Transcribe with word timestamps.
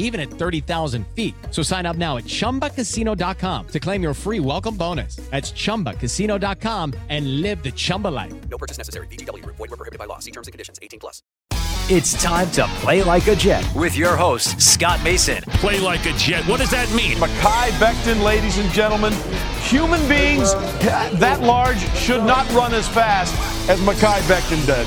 even 0.00 0.20
at 0.20 0.28
30,000 0.28 1.06
feet. 1.14 1.34
So 1.52 1.62
sign 1.62 1.86
up 1.86 1.96
now 1.96 2.16
at 2.16 2.24
ChumbaCasino.com 2.24 3.66
to 3.68 3.80
claim 3.80 4.02
your 4.02 4.14
free 4.14 4.40
welcome 4.40 4.76
bonus. 4.76 5.16
That's 5.30 5.52
ChumbaCasino.com 5.52 6.94
and 7.08 7.40
live 7.40 7.62
the 7.62 7.70
Chumba 7.70 8.08
life. 8.08 8.34
No 8.48 8.58
purchase 8.58 8.76
necessary. 8.76 9.06
VGW. 9.06 9.46
Void 9.46 9.58
were 9.58 9.68
prohibited 9.68 10.00
by 10.00 10.06
law. 10.06 10.18
See 10.18 10.32
terms 10.32 10.48
and 10.48 10.52
conditions. 10.52 10.80
18 10.82 10.98
plus. 10.98 11.22
It's 11.92 12.12
time 12.22 12.48
to 12.52 12.68
play 12.82 13.02
like 13.02 13.26
a 13.26 13.34
Jet 13.34 13.64
with 13.74 13.96
your 13.96 14.14
host, 14.14 14.60
Scott 14.60 15.02
Mason. 15.02 15.42
Play 15.58 15.80
like 15.80 16.06
a 16.06 16.12
Jet. 16.12 16.46
What 16.46 16.60
does 16.60 16.70
that 16.70 16.88
mean? 16.94 17.16
Mekhi 17.16 17.70
Becton, 17.80 18.22
ladies 18.22 18.58
and 18.58 18.70
gentlemen. 18.70 19.12
Human 19.62 20.00
beings 20.08 20.54
that 21.18 21.40
large 21.40 21.80
should 21.96 22.22
not 22.22 22.48
run 22.52 22.74
as 22.74 22.86
fast 22.86 23.34
as 23.68 23.80
Mekhi 23.80 24.20
Becton 24.28 24.64
did. 24.66 24.86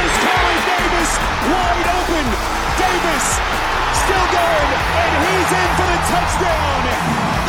Here's 1.11 1.19
Corey 1.19 1.19
Davis 1.19 1.51
wide 1.51 1.89
open. 1.91 2.25
Davis 2.79 3.25
still 3.99 4.27
going, 4.31 4.71
and 4.71 5.11
he's 5.27 5.51
in 5.51 5.69
for 5.75 5.87
the 5.87 5.99
touchdown. 6.07 6.81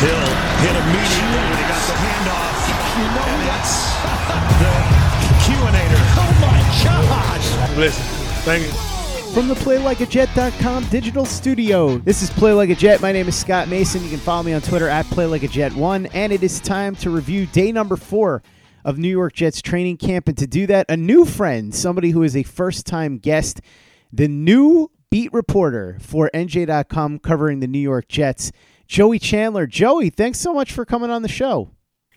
Hill 0.02 0.28
hit 0.62 0.76
immediately 0.76 1.42
when 1.46 1.58
he 1.58 1.66
got 1.68 1.82
the 1.86 1.96
handoff. 2.02 2.58
You 2.92 3.04
know 3.04 3.24
and 3.24 3.42
that's 3.48 3.74
the 4.58 4.74
Q-inator. 5.44 6.02
Oh 6.18 6.32
my 6.40 6.58
gosh! 6.84 7.76
Listen, 7.76 8.04
thank 8.42 8.64
you. 8.64 8.72
From 9.32 9.48
the 9.48 9.54
PlayLikeAJet.com 9.54 10.84
digital 10.90 11.24
studio, 11.24 11.96
this 11.98 12.22
is 12.22 12.28
Play 12.30 12.52
Like 12.52 12.68
a 12.68 12.74
Jet. 12.74 13.00
My 13.00 13.12
name 13.12 13.28
is 13.28 13.36
Scott 13.36 13.68
Mason. 13.68 14.02
You 14.02 14.10
can 14.10 14.18
follow 14.18 14.42
me 14.42 14.52
on 14.52 14.60
Twitter 14.60 14.88
at 14.88 15.06
PlayLikeAJet1, 15.06 16.10
and 16.12 16.32
it 16.32 16.42
is 16.42 16.60
time 16.60 16.94
to 16.96 17.08
review 17.08 17.46
day 17.46 17.72
number 17.72 17.96
four 17.96 18.42
of 18.84 18.98
New 18.98 19.08
York 19.08 19.34
Jets 19.34 19.62
training 19.62 19.96
camp. 19.96 20.28
And 20.28 20.38
to 20.38 20.46
do 20.46 20.66
that, 20.66 20.86
a 20.88 20.96
new 20.96 21.24
friend, 21.24 21.74
somebody 21.74 22.10
who 22.10 22.22
is 22.22 22.36
a 22.36 22.42
first-time 22.42 23.18
guest, 23.18 23.60
the 24.12 24.28
new 24.28 24.90
beat 25.10 25.32
reporter 25.32 25.98
for 26.00 26.30
NJ.com 26.32 27.18
covering 27.18 27.60
the 27.60 27.66
New 27.66 27.78
York 27.78 28.08
Jets, 28.08 28.52
Joey 28.86 29.18
Chandler. 29.18 29.66
Joey, 29.66 30.10
thanks 30.10 30.38
so 30.38 30.52
much 30.52 30.72
for 30.72 30.84
coming 30.84 31.10
on 31.10 31.22
the 31.22 31.28
show. 31.28 31.70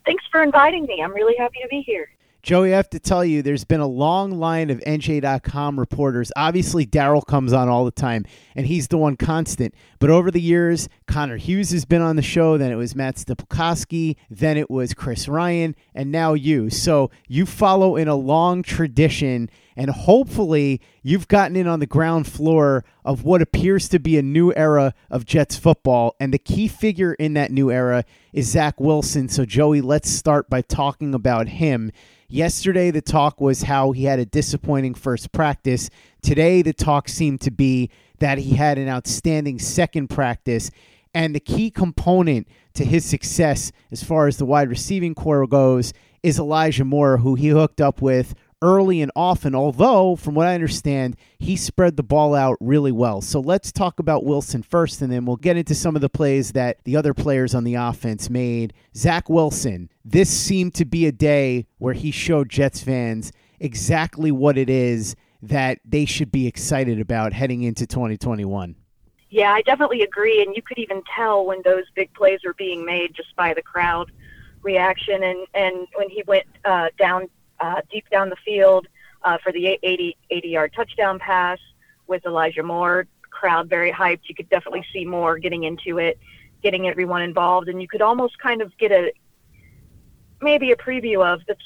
Thanks 0.06 0.24
for 0.32 0.44
inviting 0.44 0.86
me. 0.86 1.02
I'm 1.04 1.14
really 1.14 1.36
happy 1.38 1.60
to 1.62 1.68
be 1.68 1.82
here. 1.82 2.10
Joey, 2.46 2.74
I 2.74 2.78
have 2.78 2.92
to 2.92 3.00
tell 3.00 3.26
you, 3.26 3.42
there's 3.42 3.64
been 3.64 3.80
a 3.80 3.88
long 3.88 4.38
line 4.38 4.70
of 4.70 4.78
NJ.com 4.82 5.80
reporters. 5.80 6.32
Obviously, 6.36 6.86
Darryl 6.86 7.26
comes 7.26 7.54
on 7.54 7.70
all 7.70 7.86
the 7.86 7.90
time, 7.90 8.24
and 8.56 8.68
he's 8.68 8.88
the 8.88 9.00
one 9.00 9.18
constant. 9.18 9.74
But 9.98 10.12
over 10.12 10.30
the 10.30 10.40
years, 10.40 10.88
Connor 11.08 11.38
Hughes 11.38 11.72
has 11.72 11.86
been 11.86 12.04
on 12.04 12.18
the 12.18 12.22
show. 12.22 12.60
Then 12.60 12.72
it 12.72 12.76
was 12.76 12.96
Matt 12.96 13.16
Stypulkoski. 13.16 14.18
Then 14.30 14.58
it 14.58 14.70
was 14.70 14.94
Chris 14.94 15.28
Ryan, 15.28 15.76
and 15.96 16.12
now 16.12 16.36
you. 16.36 16.70
So 16.70 17.10
you 17.28 17.48
follow 17.48 17.96
in 17.96 18.08
a 18.08 18.14
long 18.14 18.62
tradition, 18.62 19.50
and 19.76 19.90
hopefully, 19.90 20.82
you've 21.02 21.28
gotten 21.28 21.56
in 21.56 21.66
on 21.66 21.80
the 21.80 21.88
ground 21.88 22.28
floor 22.28 22.86
of 23.04 23.24
what 23.24 23.42
appears 23.42 23.90
to 23.90 23.98
be 23.98 24.20
a 24.20 24.22
new 24.22 24.54
era 24.54 24.94
of 25.10 25.26
Jets 25.26 25.58
football. 25.58 26.16
And 26.20 26.32
the 26.32 26.38
key 26.38 26.68
figure 26.68 27.16
in 27.16 27.34
that 27.34 27.52
new 27.52 27.72
era 27.72 28.06
is 28.34 28.48
Zach 28.48 28.80
Wilson. 28.80 29.30
So, 29.30 29.46
Joey, 29.46 29.82
let's 29.82 30.12
start 30.12 30.48
by 30.48 30.62
talking 30.62 31.16
about 31.16 31.48
him. 31.48 31.92
Yesterday, 32.28 32.90
the 32.90 33.02
talk 33.02 33.40
was 33.40 33.64
how 33.64 33.92
he 33.92 34.06
had 34.06 34.18
a 34.18 34.26
disappointing 34.26 34.96
first 34.96 35.32
practice. 35.32 35.92
Today, 36.24 36.64
the 36.64 36.74
talk 36.74 37.08
seemed 37.08 37.40
to 37.42 37.52
be 37.52 37.92
that 38.18 38.40
he 38.40 38.56
had 38.56 38.80
an 38.80 38.90
outstanding 38.90 39.60
second 39.60 40.08
practice. 40.08 40.72
And 41.14 41.36
the 41.36 41.40
key 41.40 41.70
component 41.70 42.48
to 42.74 42.84
his 42.84 43.06
success, 43.06 43.72
as 43.92 44.04
far 44.04 44.28
as 44.28 44.38
the 44.38 44.46
wide 44.46 44.70
receiving 44.70 45.14
core 45.14 45.46
goes, 45.46 45.94
is 46.24 46.40
Elijah 46.40 46.84
Moore, 46.84 47.18
who 47.18 47.36
he 47.36 47.50
hooked 47.50 47.80
up 47.80 48.02
with 48.02 48.34
early 48.62 49.02
and 49.02 49.12
often, 49.16 49.56
although, 49.56 50.16
from 50.16 50.36
what 50.36 50.48
I 50.48 50.56
understand, 50.56 51.16
he 51.40 51.56
spread 51.56 51.98
the 51.98 52.04
ball 52.04 52.34
out 52.34 52.58
really 52.60 52.92
well. 52.92 53.22
So 53.22 53.40
let's 53.40 53.72
talk 53.72 54.00
about 54.00 54.24
Wilson 54.26 54.64
first, 54.64 55.02
and 55.02 55.12
then 55.12 55.26
we'll 55.26 55.36
get 55.36 55.58
into 55.58 55.76
some 55.76 55.96
of 55.96 56.02
the 56.02 56.10
plays 56.10 56.54
that 56.54 56.84
the 56.84 56.96
other 56.96 57.14
players 57.14 57.54
on 57.54 57.64
the 57.64 57.76
offense 57.76 58.30
made. 58.30 58.74
Zach 58.96 59.30
Wilson, 59.30 59.90
this 60.04 60.30
seemed 60.30 60.74
to 60.76 60.86
be 60.86 61.06
a 61.06 61.12
day 61.12 61.68
where 61.78 61.94
he 61.94 62.12
showed 62.12 62.50
Jets 62.50 62.82
fans 62.82 63.32
exactly 63.60 64.32
what 64.32 64.58
it 64.58 64.70
is 64.70 65.16
that 65.42 65.80
they 65.86 66.06
should 66.06 66.32
be 66.32 66.48
excited 66.48 67.00
about 67.00 67.34
heading 67.34 67.64
into 67.64 67.86
2021. 67.86 68.76
Yeah, 69.30 69.52
I 69.52 69.62
definitely 69.64 70.02
agree. 70.02 70.42
And 70.42 70.56
you 70.56 70.62
could 70.62 70.78
even 70.78 71.04
tell 71.16 71.46
when 71.46 71.62
those 71.64 71.84
big 71.96 72.14
plays 72.14 72.40
were 72.46 72.54
being 72.54 72.86
made 72.86 73.14
just 73.14 73.36
by 73.36 73.54
the 73.54 73.62
crowd 73.62 74.12
reaction. 74.62 75.24
And, 75.24 75.46
and 75.54 75.88
when 75.96 76.10
he 76.10 76.24
went 76.26 76.46
uh, 76.64 76.88
down 76.98 77.28
uh, 77.60 77.82
deep 77.92 78.10
down 78.10 78.30
the 78.30 78.36
field 78.46 78.88
uh, 79.24 79.38
for 79.44 79.52
the 79.52 79.80
80, 79.82 80.18
80 80.30 80.48
yard 80.48 80.74
touchdown 80.76 81.20
pass 81.20 81.60
with 82.08 82.26
Elijah 82.26 82.64
Moore. 82.64 83.08
Crowd 83.30 83.70
very 83.70 83.92
hyped. 83.92 84.22
You 84.28 84.36
could 84.36 84.50
definitely 84.50 84.86
see 84.94 85.06
Moore 85.06 85.38
getting 85.38 85.64
into 85.64 85.98
it, 85.98 86.18
getting 86.64 86.88
everyone 86.88 87.22
involved, 87.22 87.68
and 87.68 87.82
you 87.82 87.88
could 87.88 88.02
almost 88.02 88.38
kind 88.40 88.62
of 88.62 88.76
get 88.78 88.92
a 88.92 89.12
maybe 90.42 90.72
a 90.72 90.76
preview 90.76 91.26
of 91.26 91.46
that 91.48 91.58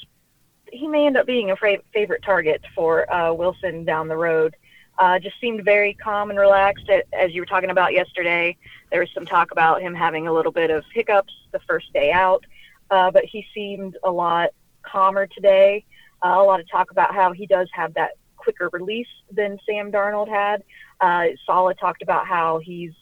he 0.72 0.86
may 0.86 1.06
end 1.06 1.16
up 1.16 1.26
being 1.26 1.50
a 1.50 1.56
fra- 1.56 1.82
favorite 1.92 2.22
target 2.22 2.62
for 2.74 3.12
uh, 3.12 3.32
Wilson 3.32 3.84
down 3.84 4.08
the 4.08 4.16
road. 4.16 4.56
Uh, 4.98 5.18
just 5.18 5.40
seemed 5.40 5.64
very 5.64 5.94
calm 5.94 6.30
and 6.30 6.38
relaxed. 6.38 6.88
As 7.12 7.32
you 7.32 7.40
were 7.40 7.46
talking 7.46 7.70
about 7.70 7.92
yesterday, 7.92 8.56
there 8.90 9.00
was 9.00 9.08
some 9.14 9.24
talk 9.24 9.50
about 9.50 9.80
him 9.80 9.94
having 9.94 10.28
a 10.28 10.32
little 10.32 10.52
bit 10.52 10.70
of 10.70 10.84
hiccups 10.92 11.32
the 11.52 11.60
first 11.60 11.92
day 11.92 12.12
out, 12.12 12.44
uh, 12.90 13.10
but 13.10 13.24
he 13.24 13.46
seemed 13.54 13.96
a 14.04 14.10
lot 14.10 14.50
calmer 14.82 15.26
today. 15.26 15.84
Uh, 16.24 16.36
a 16.38 16.44
lot 16.44 16.60
of 16.60 16.68
talk 16.68 16.90
about 16.90 17.14
how 17.14 17.32
he 17.32 17.46
does 17.46 17.68
have 17.72 17.94
that 17.94 18.12
quicker 18.36 18.68
release 18.72 19.08
than 19.32 19.58
Sam 19.66 19.90
Darnold 19.90 20.28
had. 20.28 20.62
Uh, 21.00 21.28
Saleh 21.46 21.78
talked 21.78 22.02
about 22.02 22.26
how 22.26 22.58
he's 22.58 22.92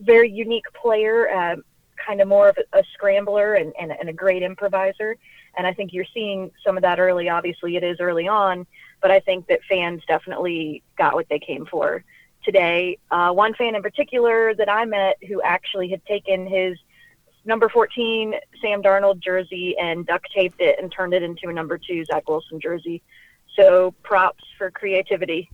very 0.00 0.30
unique 0.30 0.66
player, 0.74 1.30
uh, 1.30 1.56
kind 1.96 2.20
of 2.20 2.28
more 2.28 2.48
of 2.48 2.58
a, 2.58 2.80
a 2.80 2.82
scrambler 2.92 3.54
and, 3.54 3.72
and, 3.80 3.92
and 3.92 4.08
a 4.08 4.12
great 4.12 4.42
improviser. 4.42 5.16
And 5.56 5.66
I 5.66 5.72
think 5.72 5.92
you're 5.92 6.06
seeing 6.12 6.50
some 6.64 6.76
of 6.76 6.82
that 6.82 6.98
early. 6.98 7.28
Obviously, 7.28 7.76
it 7.76 7.84
is 7.84 8.00
early 8.00 8.28
on, 8.28 8.66
but 9.00 9.10
I 9.10 9.20
think 9.20 9.46
that 9.46 9.60
fans 9.68 10.02
definitely 10.06 10.82
got 10.98 11.14
what 11.14 11.28
they 11.28 11.38
came 11.38 11.64
for 11.66 12.04
today. 12.42 12.98
Uh, 13.10 13.32
one 13.32 13.54
fan 13.54 13.74
in 13.74 13.82
particular 13.82 14.54
that 14.54 14.68
I 14.68 14.84
met 14.84 15.16
who 15.26 15.40
actually 15.42 15.88
had 15.88 16.04
taken 16.06 16.46
his– 16.46 16.78
number 17.44 17.68
14 17.68 18.34
Sam 18.60 18.82
Darnold 18.82 19.20
jersey 19.20 19.76
and 19.78 20.06
duct 20.06 20.26
taped 20.34 20.60
it 20.60 20.78
and 20.80 20.92
turned 20.92 21.14
it 21.14 21.22
into 21.22 21.48
a 21.48 21.52
number 21.52 21.78
two 21.78 22.04
Zach 22.04 22.28
Wilson 22.28 22.60
jersey. 22.60 23.02
So 23.56 23.94
props 24.02 24.44
for 24.58 24.70
creativity 24.70 25.50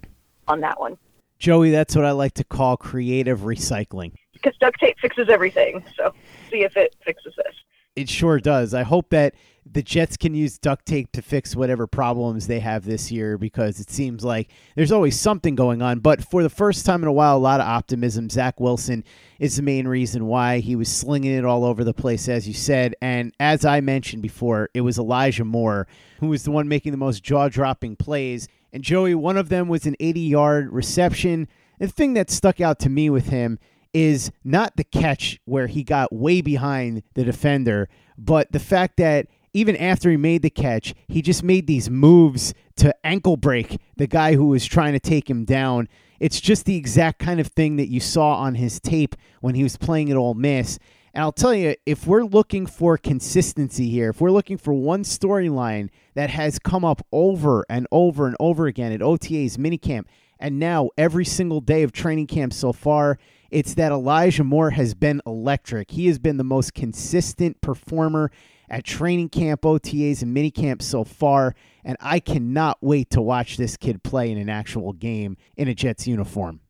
on 0.49 0.61
that 0.61 0.81
one. 0.81 0.97
Joey, 1.39 1.71
that's 1.71 1.97
what 1.97 2.05
I 2.05 2.11
like 2.13 2.35
to 2.35 2.45
call 2.45 2.77
creative 2.77 3.41
recycling. 3.41 4.13
Because 4.33 4.55
duct 4.61 4.79
tape 4.79 4.99
fixes 5.01 5.29
everything. 5.29 5.85
So 5.97 6.13
see 6.51 6.63
if 6.63 6.77
it 6.77 6.95
fixes 7.05 7.35
this. 7.37 7.55
It 7.97 8.09
sure 8.09 8.41
does. 8.41 8.73
I 8.73 8.83
hope 8.83 9.11
that 9.11 9.35
the 9.71 9.83
Jets 9.83 10.17
can 10.17 10.35
use 10.35 10.59
duct 10.59 10.87
tape 10.87 11.13
to 11.13 11.23
fix 11.23 11.55
whatever 11.55 11.87
problems 11.87 12.47
they 12.47 12.61
have 12.61 12.85
this 12.85 13.13
year 13.13 13.37
because 13.37 13.79
it 13.79 13.91
seems 13.91 14.25
like 14.25 14.51
there's 14.75 14.93
always 14.93 15.19
something 15.19 15.55
going 15.55 15.83
on. 15.83 16.01
But 16.01 16.25
for 16.25 16.43
the 16.43 16.51
first 16.51 16.87
time 16.87 17.03
in 17.03 17.09
a 17.09 17.13
while, 17.13 17.37
a 17.37 17.39
lot 17.39 17.61
of 17.61 17.67
optimism. 17.67 18.31
Zach 18.31 18.59
Wilson 18.59 19.05
is 19.39 19.57
the 19.57 19.63
main 19.63 19.87
reason 19.87 20.27
why 20.27 20.61
he 20.61 20.77
was 20.77 20.89
slinging 20.89 21.33
it 21.33 21.45
all 21.45 21.65
over 21.65 21.85
the 21.85 21.95
place, 21.95 22.29
as 22.29 22.49
you 22.49 22.55
said. 22.55 22.95
And 23.03 23.35
as 23.39 23.65
I 23.65 23.81
mentioned 23.81 24.23
before, 24.23 24.71
it 24.73 24.81
was 24.81 24.99
Elijah 24.99 25.45
Moore 25.45 25.87
who 26.21 26.29
was 26.29 26.45
the 26.45 26.51
one 26.51 26.69
making 26.69 26.93
the 26.93 26.99
most 26.99 27.23
jaw 27.23 27.49
dropping 27.49 27.97
plays. 27.97 28.47
And 28.73 28.85
Joey, 28.85 29.15
one 29.15 29.37
of 29.37 29.49
them 29.49 29.69
was 29.69 29.87
an 29.87 29.97
80 29.99 30.21
yard 30.21 30.73
reception. 30.73 31.49
The 31.79 31.89
thing 31.89 32.15
that 32.15 32.31
stuck 32.31 32.61
out 32.61 32.79
to 32.81 32.91
me 32.91 33.11
with 33.11 33.29
him 33.29 33.59
is 33.93 34.31
not 34.45 34.77
the 34.77 34.85
catch 34.85 35.41
where 35.45 35.67
he 35.67 35.83
got 35.83 36.13
way 36.13 36.41
behind 36.41 37.03
the 37.15 37.25
defender, 37.25 37.89
but 38.17 38.53
the 38.53 38.59
fact 38.59 38.97
that 38.99 39.27
even 39.53 39.77
after 39.77 40.11
he 40.11 40.17
made 40.17 40.43
the 40.43 40.51
catch, 40.51 40.95
he 41.09 41.23
just 41.23 41.43
made 41.43 41.67
these 41.67 41.91
moves 41.91 42.55
to 42.77 42.95
ankle 43.05 43.37
break 43.37 43.81
the 43.97 44.07
guy 44.07 44.35
who 44.35 44.47
was 44.47 44.65
trying 44.65 44.93
to 44.93 45.01
take 45.01 45.29
him 45.29 45.45
down. 45.45 45.89
It's 46.21 46.41
just 46.41 46.67
the 46.67 46.77
exact 46.77 47.19
kind 47.19 47.41
of 47.41 47.49
thing 47.49 47.77
that 47.77 47.89
you 47.89 48.01
saw 48.01 48.35
on 48.37 48.55
his 48.55 48.79
tape 48.81 49.17
when 49.41 49.55
he 49.55 49.63
was 49.63 49.77
playing 49.77 50.11
at 50.11 50.17
Ole 50.17 50.35
Miss. 50.35 50.79
And 51.13 51.23
I'll 51.23 51.33
tell 51.33 51.55
you, 51.55 51.75
if 51.87 52.07
we're 52.07 52.23
looking 52.23 52.67
for 52.67 52.97
consistency 52.97 53.89
here, 53.89 54.11
if 54.11 54.21
we're 54.21 54.31
looking 54.31 54.59
for 54.59 54.73
one 54.73 55.03
storyline 55.03 55.89
that 56.15 56.31
has 56.31 56.61
come 56.61 56.85
up 56.85 57.05
over 57.11 57.67
and 57.69 57.89
over 57.91 58.27
and 58.27 58.37
over 58.39 58.67
again 58.67 58.93
at 58.93 59.03
OTA's 59.03 59.57
minicamp, 59.57 60.05
and 60.39 60.59
now 60.59 60.91
every 60.97 61.25
single 61.25 61.61
day 61.61 61.83
of 61.83 61.91
training 61.91 62.29
camp 62.29 62.53
so 62.53 62.73
far, 62.73 63.19
it's 63.51 63.75
that 63.75 63.93
Elijah 63.93 64.45
Moore 64.45 64.71
has 64.71 64.95
been 64.95 65.21
electric. 65.27 65.91
He 65.91 66.07
has 66.07 66.19
been 66.19 66.37
the 66.37 66.45
most 66.45 66.75
consistent 66.75 67.61
performer 67.61 68.31
at 68.69 68.85
training 68.85 69.29
camp, 69.29 69.63
OTAs, 69.63 70.23
and 70.23 70.35
minicamp 70.35 70.81
so 70.81 71.05
far. 71.05 71.55
And 71.85 71.97
I 72.01 72.21
cannot 72.21 72.79
wait 72.81 73.11
to 73.11 73.21
watch 73.21 73.57
this 73.57 73.77
kid 73.77 74.03
play 74.03 74.31
in 74.31 74.39
an 74.39 74.49
actual 74.49 74.93
game 74.93 75.37
in 75.57 75.69
a 75.69 75.75
Jets 75.75 76.07
uniform. 76.07 76.61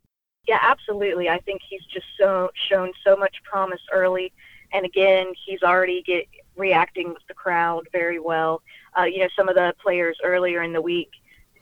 Yeah, 0.48 0.58
absolutely. 0.62 1.28
I 1.28 1.38
think 1.38 1.60
he's 1.68 1.84
just 1.92 2.06
so 2.18 2.50
shown 2.68 2.92
so 3.04 3.16
much 3.16 3.36
promise 3.44 3.80
early, 3.92 4.32
and 4.72 4.84
again, 4.84 5.32
he's 5.46 5.62
already 5.62 6.02
get 6.02 6.26
reacting 6.56 7.10
with 7.10 7.22
the 7.28 7.34
crowd 7.34 7.86
very 7.92 8.18
well. 8.18 8.62
Uh, 8.98 9.04
you 9.04 9.18
know, 9.18 9.28
some 9.36 9.48
of 9.48 9.54
the 9.54 9.74
players 9.80 10.18
earlier 10.24 10.62
in 10.62 10.72
the 10.72 10.80
week, 10.80 11.10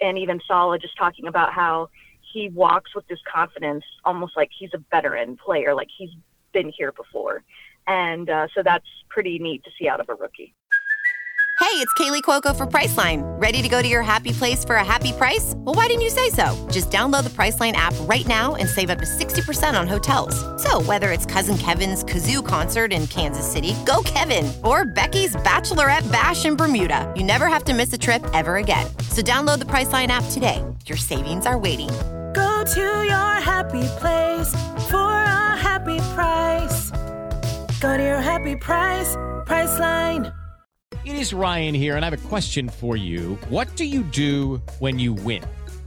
and 0.00 0.16
even 0.18 0.40
Saleh 0.46 0.80
just 0.80 0.96
talking 0.96 1.26
about 1.26 1.52
how 1.52 1.90
he 2.32 2.48
walks 2.50 2.94
with 2.94 3.06
this 3.08 3.20
confidence, 3.32 3.84
almost 4.04 4.36
like 4.36 4.50
he's 4.56 4.70
a 4.74 4.82
veteran 4.90 5.36
player, 5.36 5.74
like 5.74 5.88
he's 5.96 6.10
been 6.52 6.72
here 6.76 6.92
before, 6.92 7.42
and 7.86 8.28
uh, 8.28 8.46
so 8.54 8.62
that's 8.62 8.86
pretty 9.08 9.38
neat 9.38 9.64
to 9.64 9.70
see 9.78 9.88
out 9.88 10.00
of 10.00 10.08
a 10.08 10.14
rookie. 10.14 10.54
Hey, 11.58 11.84
it's 11.84 11.92
Kaley 11.94 12.22
Cuoco 12.22 12.54
for 12.54 12.66
Priceline. 12.66 13.22
Ready 13.40 13.62
to 13.62 13.68
go 13.68 13.82
to 13.82 13.88
your 13.88 14.02
happy 14.02 14.30
place 14.30 14.64
for 14.64 14.76
a 14.76 14.84
happy 14.84 15.10
price? 15.12 15.54
Well, 15.56 15.74
why 15.74 15.88
didn't 15.88 16.02
you 16.02 16.10
say 16.10 16.30
so? 16.30 16.46
Just 16.70 16.90
download 16.90 17.24
the 17.24 17.30
Priceline 17.30 17.72
app 17.72 17.92
right 18.02 18.26
now 18.28 18.54
and 18.54 18.68
save 18.68 18.90
up 18.90 19.00
to 19.00 19.04
60% 19.04 19.78
on 19.78 19.88
hotels. 19.88 20.34
So, 20.62 20.80
whether 20.82 21.10
it's 21.10 21.26
Cousin 21.26 21.58
Kevin's 21.58 22.04
Kazoo 22.04 22.46
concert 22.46 22.92
in 22.92 23.08
Kansas 23.08 23.46
City, 23.50 23.74
go 23.84 24.02
Kevin, 24.04 24.50
or 24.64 24.84
Becky's 24.84 25.34
Bachelorette 25.34 26.10
Bash 26.12 26.44
in 26.44 26.54
Bermuda, 26.54 27.12
you 27.16 27.24
never 27.24 27.48
have 27.48 27.64
to 27.64 27.74
miss 27.74 27.92
a 27.92 27.98
trip 27.98 28.24
ever 28.32 28.56
again. 28.56 28.86
So, 29.10 29.20
download 29.20 29.58
the 29.58 29.66
Priceline 29.66 30.08
app 30.08 30.24
today. 30.30 30.64
Your 30.86 30.96
savings 30.96 31.44
are 31.44 31.58
waiting. 31.58 31.90
Go 32.34 32.64
to 32.74 33.04
your 33.04 33.34
happy 33.40 33.86
place 34.00 34.52
for 34.90 35.12
a 35.12 35.56
happy 35.56 35.98
price. 36.14 36.90
Go 37.80 37.96
to 37.96 38.02
your 38.02 38.20
happy 38.20 38.56
price, 38.56 39.16
Priceline. 39.46 40.34
It 41.04 41.16
is 41.16 41.32
Ryan 41.32 41.74
here, 41.74 41.96
and 41.96 42.04
I 42.04 42.10
have 42.10 42.24
a 42.24 42.28
question 42.28 42.68
for 42.68 42.96
you. 42.96 43.38
What 43.48 43.74
do 43.76 43.84
you 43.84 44.02
do 44.02 44.60
when 44.78 44.98
you 44.98 45.14
win? 45.14 45.42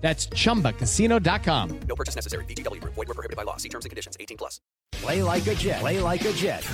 That's 0.00 0.28
chumbacasino.com. 0.28 1.80
No 1.88 1.94
purchase 1.94 2.14
necessary. 2.14 2.44
VGW. 2.44 2.82
Void 2.84 2.96
were 2.96 3.06
prohibited 3.06 3.36
by 3.36 3.42
law. 3.42 3.56
See 3.56 3.68
terms 3.68 3.84
and 3.84 3.90
conditions. 3.90 4.16
18 4.18 4.36
plus. 4.38 4.60
Play 4.92 5.22
like 5.22 5.46
a 5.46 5.54
Jet. 5.54 5.80
Play 5.80 6.00
like 6.00 6.24
a 6.24 6.32
Jet. 6.32 6.64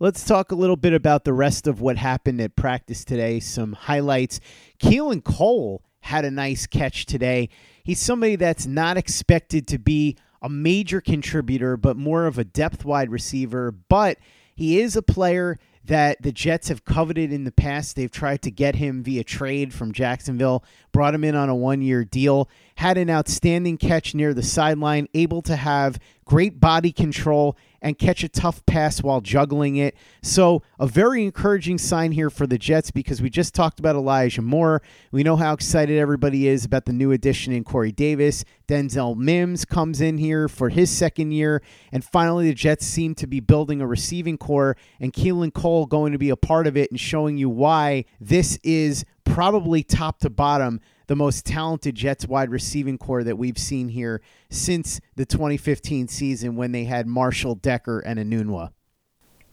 Let's 0.00 0.24
talk 0.24 0.52
a 0.52 0.54
little 0.54 0.76
bit 0.76 0.92
about 0.92 1.24
the 1.24 1.32
rest 1.32 1.66
of 1.66 1.80
what 1.80 1.96
happened 1.96 2.40
at 2.40 2.56
practice 2.56 3.04
today. 3.04 3.40
Some 3.40 3.72
highlights. 3.72 4.40
Keelan 4.80 5.22
Cole 5.24 5.84
had 6.00 6.24
a 6.24 6.30
nice 6.30 6.66
catch 6.66 7.06
today. 7.06 7.48
He's 7.82 8.00
somebody 8.00 8.36
that's 8.36 8.66
not 8.66 8.96
expected 8.96 9.66
to 9.68 9.78
be 9.78 10.16
a 10.42 10.48
major 10.48 11.00
contributor, 11.00 11.76
but 11.76 11.96
more 11.96 12.26
of 12.26 12.38
a 12.38 12.44
depth 12.44 12.84
wide 12.84 13.10
receiver. 13.10 13.72
But 13.72 14.18
he 14.54 14.80
is 14.80 14.96
a 14.96 15.02
player 15.02 15.58
that 15.86 16.22
the 16.22 16.32
Jets 16.32 16.68
have 16.68 16.84
coveted 16.84 17.32
in 17.32 17.44
the 17.44 17.52
past. 17.52 17.96
They've 17.96 18.10
tried 18.10 18.42
to 18.42 18.50
get 18.50 18.76
him 18.76 19.02
via 19.02 19.24
trade 19.24 19.74
from 19.74 19.92
Jacksonville, 19.92 20.64
brought 20.92 21.14
him 21.14 21.24
in 21.24 21.34
on 21.34 21.48
a 21.48 21.54
one 21.54 21.82
year 21.82 22.04
deal, 22.04 22.48
had 22.76 22.98
an 22.98 23.10
outstanding 23.10 23.76
catch 23.76 24.14
near 24.14 24.34
the 24.34 24.42
sideline, 24.42 25.08
able 25.14 25.42
to 25.42 25.56
have 25.56 25.98
great 26.24 26.58
body 26.58 26.90
control 26.90 27.56
and 27.80 27.98
catch 27.98 28.24
a 28.24 28.28
tough 28.28 28.64
pass 28.64 29.02
while 29.02 29.20
juggling 29.20 29.76
it. 29.76 29.94
So, 30.22 30.62
a 30.78 30.86
very 30.86 31.22
encouraging 31.22 31.76
sign 31.78 32.12
here 32.12 32.30
for 32.30 32.46
the 32.46 32.56
Jets 32.56 32.90
because 32.90 33.20
we 33.20 33.28
just 33.28 33.54
talked 33.54 33.78
about 33.78 33.94
Elijah 33.94 34.40
Moore. 34.40 34.80
We 35.12 35.22
know 35.22 35.36
how 35.36 35.52
excited 35.52 35.98
everybody 35.98 36.48
is 36.48 36.64
about 36.64 36.86
the 36.86 36.94
new 36.94 37.12
addition 37.12 37.52
in 37.52 37.62
Corey 37.62 37.92
Davis. 37.92 38.44
Denzel 38.66 39.16
Mims 39.16 39.66
comes 39.66 40.00
in 40.00 40.16
here 40.16 40.48
for 40.48 40.70
his 40.70 40.90
second 40.90 41.32
year. 41.32 41.62
And 41.92 42.02
finally, 42.02 42.48
the 42.48 42.54
Jets 42.54 42.86
seem 42.86 43.14
to 43.16 43.26
be 43.26 43.40
building 43.40 43.82
a 43.82 43.86
receiving 43.86 44.38
core, 44.38 44.76
and 44.98 45.12
Keelan 45.12 45.52
Cole 45.52 45.84
going 45.84 46.12
to 46.12 46.18
be 46.18 46.30
a 46.30 46.36
part 46.36 46.66
of 46.66 46.76
it 46.76 46.90
and 46.90 46.98
showing 46.98 47.36
you 47.36 47.50
why 47.50 48.06
this 48.18 48.58
is 48.62 49.04
probably 49.24 49.82
top 49.82 50.20
to 50.20 50.30
bottom 50.30 50.80
the 51.06 51.16
most 51.16 51.44
talented 51.44 51.94
Jets 51.94 52.26
wide 52.26 52.50
receiving 52.50 52.98
core 52.98 53.24
that 53.24 53.36
we've 53.36 53.58
seen 53.58 53.88
here 53.88 54.20
since 54.50 55.00
the 55.16 55.26
2015 55.26 56.08
season 56.08 56.56
when 56.56 56.72
they 56.72 56.84
had 56.84 57.06
Marshall, 57.06 57.54
Decker, 57.54 58.00
and 58.00 58.18
Enunwa. 58.18 58.70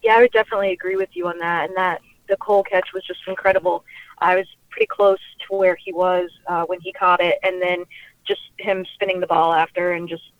Yeah, 0.02 0.16
I 0.16 0.22
would 0.22 0.32
definitely 0.32 0.72
agree 0.72 0.96
with 0.96 1.10
you 1.14 1.28
on 1.28 1.38
that. 1.40 1.70
And 1.70 1.78
that 1.78 2.02
the 2.28 2.38
Cole 2.38 2.64
catch 2.64 2.94
was 2.94 3.04
just 3.06 3.20
incredible. 3.28 3.84
I 4.20 4.36
was 4.36 4.48
pretty 4.70 4.88
close 4.88 5.20
to 5.48 5.56
where 5.56 5.76
he 5.76 5.94
was 5.94 6.30
uh, 6.48 6.66
when 6.66 6.80
he 6.82 6.94
caught 6.94 7.22
it, 7.22 7.38
and 7.44 7.62
then 7.62 7.84
just 8.26 8.42
him 8.58 8.86
spinning 8.94 9.20
the 9.20 9.28
ball 9.28 9.54
after 9.54 9.92
and 9.94 10.08
just 10.08 10.32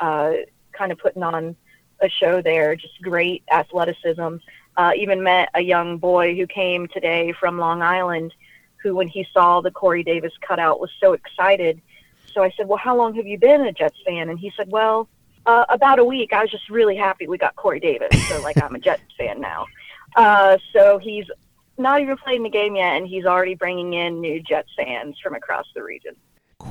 uh, 0.00 0.32
kind 0.72 0.92
of 0.92 0.98
putting 0.98 1.22
on 1.22 1.54
a 2.00 2.08
show 2.08 2.40
there. 2.42 2.74
Just 2.74 3.00
great 3.02 3.44
athleticism. 3.52 4.36
Uh, 4.76 4.92
even 4.96 5.22
met 5.22 5.48
a 5.54 5.60
young 5.60 5.98
boy 5.98 6.36
who 6.36 6.46
came 6.46 6.86
today 6.88 7.32
from 7.38 7.58
Long 7.58 7.82
Island 7.82 8.34
who, 8.82 8.94
when 8.94 9.08
he 9.08 9.26
saw 9.32 9.60
the 9.60 9.70
Corey 9.70 10.02
Davis 10.02 10.32
cutout, 10.40 10.80
was 10.80 10.90
so 11.00 11.12
excited. 11.12 11.80
So 12.32 12.42
I 12.42 12.50
said, 12.56 12.68
Well, 12.68 12.78
how 12.78 12.96
long 12.96 13.14
have 13.14 13.26
you 13.26 13.38
been 13.38 13.62
a 13.62 13.72
Jets 13.72 13.98
fan? 14.04 14.28
And 14.28 14.38
he 14.38 14.52
said, 14.56 14.70
Well, 14.70 15.08
uh, 15.46 15.64
about 15.68 15.98
a 15.98 16.04
week. 16.04 16.32
I 16.32 16.42
was 16.42 16.50
just 16.50 16.68
really 16.68 16.96
happy 16.96 17.26
we 17.26 17.38
got 17.38 17.56
Corey 17.56 17.80
Davis. 17.80 18.10
So, 18.28 18.40
like, 18.42 18.60
I'm 18.62 18.74
a 18.74 18.78
Jets 18.78 19.02
fan 19.18 19.40
now. 19.40 19.66
Uh, 20.14 20.58
so 20.72 20.98
he's 20.98 21.26
not 21.78 22.00
even 22.00 22.16
played 22.16 22.36
in 22.36 22.42
the 22.42 22.50
game 22.50 22.76
yet, 22.76 22.96
and 22.96 23.06
he's 23.06 23.24
already 23.24 23.54
bringing 23.54 23.94
in 23.94 24.20
new 24.20 24.40
Jets 24.40 24.70
fans 24.76 25.18
from 25.22 25.34
across 25.34 25.66
the 25.74 25.82
region. 25.82 26.16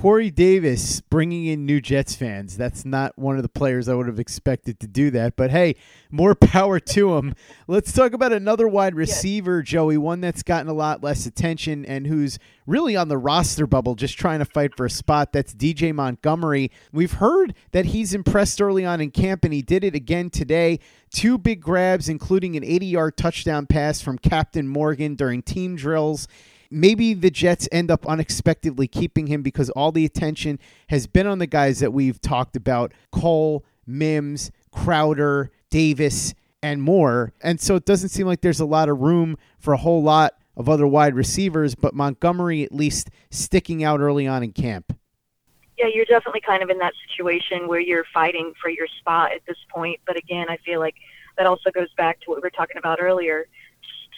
Corey 0.01 0.29
Davis 0.29 0.99
bringing 1.01 1.45
in 1.45 1.65
new 1.65 1.79
Jets 1.79 2.15
fans. 2.15 2.57
That's 2.57 2.85
not 2.85 3.17
one 3.17 3.37
of 3.37 3.43
the 3.43 3.49
players 3.49 3.87
I 3.87 3.95
would 3.95 4.07
have 4.07 4.19
expected 4.19 4.79
to 4.81 4.87
do 4.87 5.09
that. 5.11 5.35
But 5.35 5.51
hey, 5.51 5.77
more 6.11 6.35
power 6.35 6.79
to 6.79 7.15
him. 7.15 7.33
Let's 7.67 7.91
talk 7.91 8.13
about 8.13 8.33
another 8.33 8.67
wide 8.67 8.93
receiver, 8.93 9.63
Joey, 9.63 9.97
one 9.97 10.21
that's 10.21 10.43
gotten 10.43 10.67
a 10.67 10.73
lot 10.73 11.01
less 11.01 11.25
attention 11.25 11.85
and 11.85 12.05
who's 12.05 12.37
really 12.67 12.95
on 12.95 13.07
the 13.07 13.17
roster 13.17 13.65
bubble, 13.65 13.95
just 13.95 14.17
trying 14.17 14.39
to 14.39 14.45
fight 14.45 14.75
for 14.75 14.85
a 14.85 14.89
spot. 14.89 15.31
That's 15.31 15.53
DJ 15.55 15.93
Montgomery. 15.95 16.71
We've 16.91 17.13
heard 17.13 17.55
that 17.71 17.85
he's 17.85 18.13
impressed 18.13 18.61
early 18.61 18.85
on 18.85 18.99
in 19.01 19.11
camp, 19.11 19.45
and 19.45 19.53
he 19.53 19.61
did 19.61 19.83
it 19.83 19.95
again 19.95 20.29
today. 20.29 20.79
Two 21.09 21.37
big 21.37 21.61
grabs, 21.61 22.09
including 22.09 22.55
an 22.57 22.63
80 22.63 22.85
yard 22.85 23.17
touchdown 23.17 23.65
pass 23.65 24.01
from 24.01 24.17
Captain 24.17 24.67
Morgan 24.67 25.15
during 25.15 25.41
team 25.41 25.77
drills 25.77 26.27
maybe 26.75 27.13
the 27.13 27.31
Jets 27.31 27.69
end 27.71 27.89
up 27.89 28.05
unexpectedly 28.05 28.87
keeping 28.87 29.27
him 29.27 29.41
because 29.41 29.69
all 29.71 29.93
the 29.93 30.05
attention 30.05 30.59
has 30.89 31.07
been 31.07 31.25
on 31.25 31.39
the 31.39 31.47
guys 31.47 31.79
that 31.79 31.93
we've 31.93 32.19
talked 32.21 32.55
about 32.55 32.93
Cole, 33.11 33.63
Mims, 33.87 34.51
Crowder, 34.71 35.51
Davis, 35.69 36.33
and 36.61 36.81
more. 36.81 37.31
And 37.41 37.61
so 37.61 37.75
it 37.75 37.85
doesn't 37.85 38.09
seem 38.09 38.27
like 38.27 38.41
there's 38.41 38.59
a 38.59 38.65
lot 38.65 38.89
of 38.89 38.99
room 38.99 39.37
for 39.57 39.73
a 39.73 39.77
whole 39.77 40.03
lot 40.03 40.33
of 40.57 40.67
other 40.67 40.85
wide 40.85 41.15
receivers, 41.15 41.75
but 41.75 41.93
Montgomery 41.93 42.63
at 42.63 42.73
least 42.73 43.09
sticking 43.31 43.83
out 43.83 44.01
early 44.01 44.27
on 44.27 44.43
in 44.43 44.51
camp. 44.51 44.97
Yeah, 45.77 45.87
you're 45.87 46.05
definitely 46.05 46.41
kind 46.41 46.61
of 46.61 46.69
in 46.69 46.77
that 46.79 46.93
situation 47.07 47.67
where 47.67 47.79
you're 47.79 48.05
fighting 48.13 48.53
for 48.61 48.69
your 48.69 48.87
spot 48.99 49.31
at 49.33 49.45
this 49.45 49.57
point. 49.69 49.99
But 50.05 50.17
again, 50.17 50.47
I 50.49 50.57
feel 50.57 50.79
like 50.79 50.95
that 51.37 51.45
also 51.45 51.69
goes 51.71 51.93
back 51.95 52.19
to 52.21 52.29
what 52.29 52.37
we 52.37 52.41
were 52.41 52.49
talking 52.49 52.77
about 52.77 52.99
earlier 53.01 53.47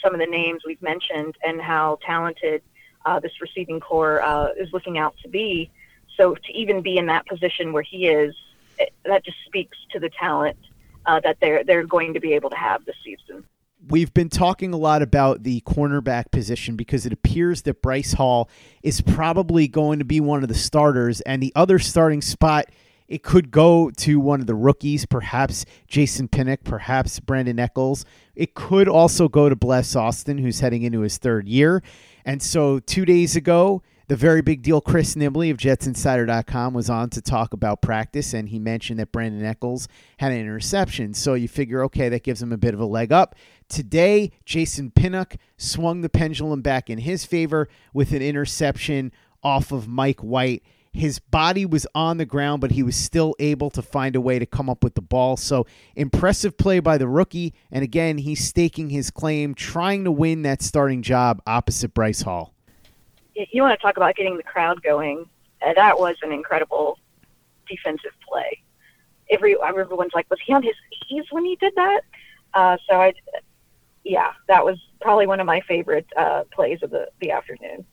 some 0.03 0.13
of 0.13 0.19
the 0.19 0.25
names 0.25 0.63
we've 0.65 0.81
mentioned 0.81 1.35
and 1.43 1.61
how 1.61 1.99
talented 2.05 2.61
uh, 3.05 3.19
this 3.19 3.31
receiving 3.41 3.79
core 3.79 4.21
uh, 4.21 4.49
is 4.57 4.71
looking 4.73 4.97
out 4.97 5.15
to 5.23 5.29
be. 5.29 5.71
So 6.15 6.35
to 6.35 6.53
even 6.53 6.81
be 6.81 6.97
in 6.97 7.05
that 7.07 7.25
position 7.27 7.73
where 7.73 7.83
he 7.83 8.07
is, 8.07 8.35
it, 8.79 8.93
that 9.05 9.23
just 9.23 9.37
speaks 9.45 9.77
to 9.91 9.99
the 9.99 10.09
talent 10.09 10.57
uh, 11.05 11.19
that 11.21 11.37
they're 11.39 11.63
they're 11.63 11.85
going 11.85 12.13
to 12.13 12.19
be 12.19 12.33
able 12.33 12.49
to 12.49 12.55
have 12.55 12.85
this 12.85 12.95
season. 13.03 13.45
We've 13.87 14.13
been 14.13 14.29
talking 14.29 14.73
a 14.73 14.77
lot 14.77 15.01
about 15.01 15.43
the 15.43 15.61
cornerback 15.61 16.31
position 16.31 16.75
because 16.75 17.05
it 17.05 17.13
appears 17.13 17.61
that 17.61 17.81
Bryce 17.81 18.13
Hall 18.13 18.49
is 18.83 19.01
probably 19.01 19.67
going 19.67 19.99
to 19.99 20.05
be 20.05 20.19
one 20.19 20.43
of 20.43 20.49
the 20.49 20.55
starters, 20.55 21.21
and 21.21 21.41
the 21.41 21.53
other 21.55 21.79
starting 21.79 22.21
spot 22.21 22.65
it 23.07 23.23
could 23.23 23.51
go 23.51 23.89
to 23.91 24.19
one 24.19 24.41
of 24.41 24.47
the 24.47 24.55
rookies, 24.55 25.05
perhaps 25.05 25.65
Jason 25.87 26.27
Pinnock, 26.27 26.63
perhaps 26.63 27.19
Brandon 27.19 27.59
Echols. 27.59 28.05
It 28.35 28.53
could 28.53 28.87
also 28.87 29.27
go 29.27 29.49
to 29.49 29.55
Bless 29.55 29.95
Austin, 29.95 30.37
who's 30.37 30.59
heading 30.59 30.83
into 30.83 31.01
his 31.01 31.17
third 31.17 31.47
year. 31.47 31.81
And 32.25 32.41
so 32.41 32.79
two 32.79 33.05
days 33.05 33.35
ago, 33.35 33.81
the 34.09 34.15
very 34.15 34.41
big 34.41 34.61
deal 34.61 34.79
Chris 34.79 35.15
Nimbley 35.15 35.51
of 35.51 35.57
JetsInsider.com 35.57 36.73
was 36.73 36.89
on 36.89 37.09
to 37.09 37.21
talk 37.21 37.53
about 37.53 37.81
practice, 37.81 38.33
and 38.33 38.47
he 38.47 38.57
mentioned 38.57 38.99
that 38.99 39.11
Brandon 39.11 39.43
Echols 39.43 39.87
had 40.17 40.31
an 40.31 40.39
interception. 40.39 41.13
So 41.13 41.33
you 41.33 41.49
figure, 41.49 41.83
okay, 41.85 42.07
that 42.09 42.23
gives 42.23 42.41
him 42.41 42.53
a 42.53 42.57
bit 42.57 42.73
of 42.73 42.79
a 42.79 42.85
leg 42.85 43.11
up. 43.11 43.35
Today, 43.67 44.31
Jason 44.45 44.91
Pinnock 44.91 45.35
swung 45.57 46.01
the 46.01 46.09
pendulum 46.09 46.61
back 46.61 46.89
in 46.89 46.99
his 46.99 47.25
favor 47.25 47.67
with 47.93 48.13
an 48.13 48.21
interception 48.21 49.11
off 49.43 49.73
of 49.73 49.89
Mike 49.89 50.21
White 50.21 50.63
his 50.97 51.19
body 51.19 51.65
was 51.65 51.85
on 51.93 52.17
the 52.17 52.25
ground, 52.25 52.59
but 52.59 52.71
he 52.71 52.81
was 52.81 52.95
still 52.95 53.35
able 53.39 53.69
to 53.69 53.81
find 53.81 54.15
a 54.15 54.21
way 54.21 54.39
to 54.39 54.45
come 54.45 54.69
up 54.69 54.83
with 54.83 54.95
the 54.95 55.01
ball. 55.01 55.37
So 55.37 55.65
impressive 55.95 56.57
play 56.57 56.79
by 56.79 56.97
the 56.97 57.07
rookie. 57.07 57.53
And 57.71 57.83
again, 57.83 58.17
he's 58.17 58.43
staking 58.43 58.89
his 58.89 59.11
claim, 59.11 59.53
trying 59.53 60.03
to 60.05 60.11
win 60.11 60.41
that 60.41 60.61
starting 60.61 61.01
job 61.03 61.41
opposite 61.45 61.93
Bryce 61.93 62.21
Hall. 62.21 62.53
You 63.35 63.61
want 63.61 63.79
to 63.79 63.81
talk 63.81 63.97
about 63.97 64.15
getting 64.15 64.37
the 64.37 64.43
crowd 64.43 64.81
going? 64.81 65.29
Uh, 65.61 65.73
that 65.73 65.99
was 65.99 66.15
an 66.23 66.31
incredible 66.31 66.99
defensive 67.69 68.13
play. 68.27 68.61
Every 69.29 69.55
everyone's 69.63 70.13
like, 70.15 70.27
was 70.31 70.39
he 70.45 70.53
on 70.53 70.63
his 70.63 70.75
knees 71.11 71.25
when 71.29 71.45
he 71.45 71.55
did 71.57 71.73
that? 71.75 72.01
Uh, 72.53 72.77
so 72.89 72.99
I, 72.99 73.13
yeah, 74.03 74.31
that 74.47 74.65
was 74.65 74.79
probably 75.01 75.27
one 75.27 75.39
of 75.39 75.45
my 75.45 75.61
favorite 75.61 76.07
uh, 76.17 76.45
plays 76.51 76.81
of 76.81 76.89
the 76.89 77.09
the 77.21 77.29
afternoon. 77.29 77.85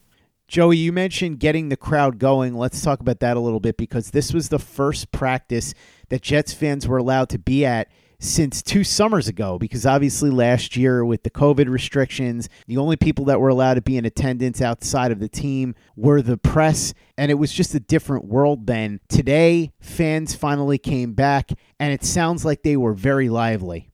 Joey, 0.47 0.77
you 0.77 0.93
mentioned 0.93 1.41
getting 1.41 1.69
the 1.69 1.77
crowd 1.77 2.19
going. 2.19 2.55
Let's 2.55 2.83
talk 2.83 3.01
about 3.01 3.21
that 3.21 3.37
a 3.37 3.41
little 3.41 3.61
bit 3.61 3.77
because 3.77 4.11
this 4.11 4.33
was 4.33 4.51
the 4.51 4.59
first 4.59 5.11
practice 5.11 5.75
that 6.11 6.23
Jets 6.23 6.53
fans 6.53 6.87
were 6.87 6.99
allowed 6.99 7.31
to 7.31 7.39
be 7.39 7.65
at 7.65 7.89
since 8.21 8.63
two 8.63 8.85
summers 8.85 9.27
ago 9.29 9.59
because 9.59 9.85
obviously 9.85 10.31
last 10.31 10.77
year 10.77 11.05
with 11.05 11.23
the 11.23 11.31
COVID 11.31 11.69
restrictions, 11.69 12.49
the 12.67 12.77
only 12.77 12.97
people 12.97 13.25
that 13.27 13.41
were 13.41 13.49
allowed 13.49 13.75
to 13.75 13.83
be 13.83 13.97
in 13.97 14.05
attendance 14.05 14.61
outside 14.61 15.11
of 15.11 15.19
the 15.19 15.29
team 15.29 15.75
were 15.97 16.23
the 16.23 16.37
press, 16.37 16.95
and 17.19 17.31
it 17.31 17.35
was 17.35 17.53
just 17.53 17.75
a 17.75 17.81
different 17.81 18.25
world 18.27 18.67
then. 18.67 19.01
Today, 19.09 19.73
fans 19.81 20.35
finally 20.35 20.79
came 20.79 21.15
back, 21.15 21.51
and 21.81 21.93
it 21.93 22.05
sounds 22.05 22.45
like 22.45 22.63
they 22.63 22.77
were 22.77 22.95
very 22.95 23.29
lively. 23.29 23.91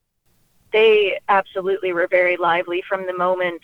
They 0.72 1.18
absolutely 1.28 1.92
were 1.92 2.06
very 2.06 2.36
lively 2.36 2.82
from 2.88 3.06
the 3.06 3.16
moment 3.16 3.60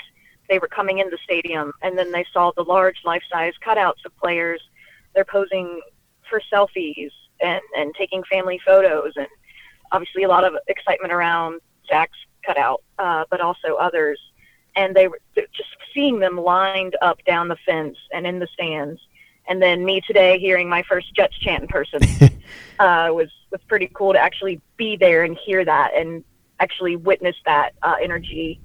they 0.49 0.59
were 0.59 0.69
coming 0.69 0.99
in 0.99 1.11
the 1.11 1.19
stadium, 1.25 1.73
and 1.83 1.99
then 1.99 2.13
they 2.13 2.25
saw 2.33 2.53
the 2.57 2.63
large 2.63 2.99
life-size 3.05 3.55
cutouts 3.65 4.05
of 4.05 4.17
players. 4.17 4.61
They're 5.15 5.25
posing 5.25 5.81
for 6.29 6.41
selfies 6.53 7.11
and 7.41 7.61
and 7.77 7.95
taking 7.95 8.23
family 8.25 8.61
photos, 8.65 9.13
and 9.17 9.29
obviously 9.93 10.23
a 10.25 10.29
lot 10.29 10.45
of 10.45 10.55
excitement 10.69 11.13
around 11.13 11.61
Zach's 11.89 12.19
cutout, 12.45 12.83
uh, 12.99 13.25
but 13.31 13.41
also 13.41 13.75
others. 13.75 14.21
And 14.75 14.95
they 14.95 15.09
were 15.09 15.21
just 15.35 15.71
seeing 15.95 16.19
them 16.19 16.37
lined 16.37 16.97
up 17.01 17.25
down 17.25 17.49
the 17.49 17.57
fence 17.65 17.97
and 18.13 18.27
in 18.27 18.39
the 18.39 18.49
stands. 18.53 19.01
And 19.49 19.63
then 19.63 19.85
me 19.85 20.03
today 20.07 20.39
hearing 20.39 20.69
my 20.69 20.83
first 20.83 21.15
Jets 21.15 21.39
chant 21.39 21.63
in 21.63 21.69
person 21.69 22.01
uh, 22.79 23.09
was 23.13 23.31
was 23.51 23.61
pretty 23.69 23.91
cool 23.95 24.13
to 24.13 24.19
actually 24.19 24.61
be 24.77 24.97
there 24.97 25.23
and 25.25 25.37
hear 25.37 25.65
that 25.65 25.93
and 25.95 26.25
actually 26.61 26.97
witness 26.97 27.37
that 27.45 27.73
uh, 27.83 27.95
energy 28.03 28.61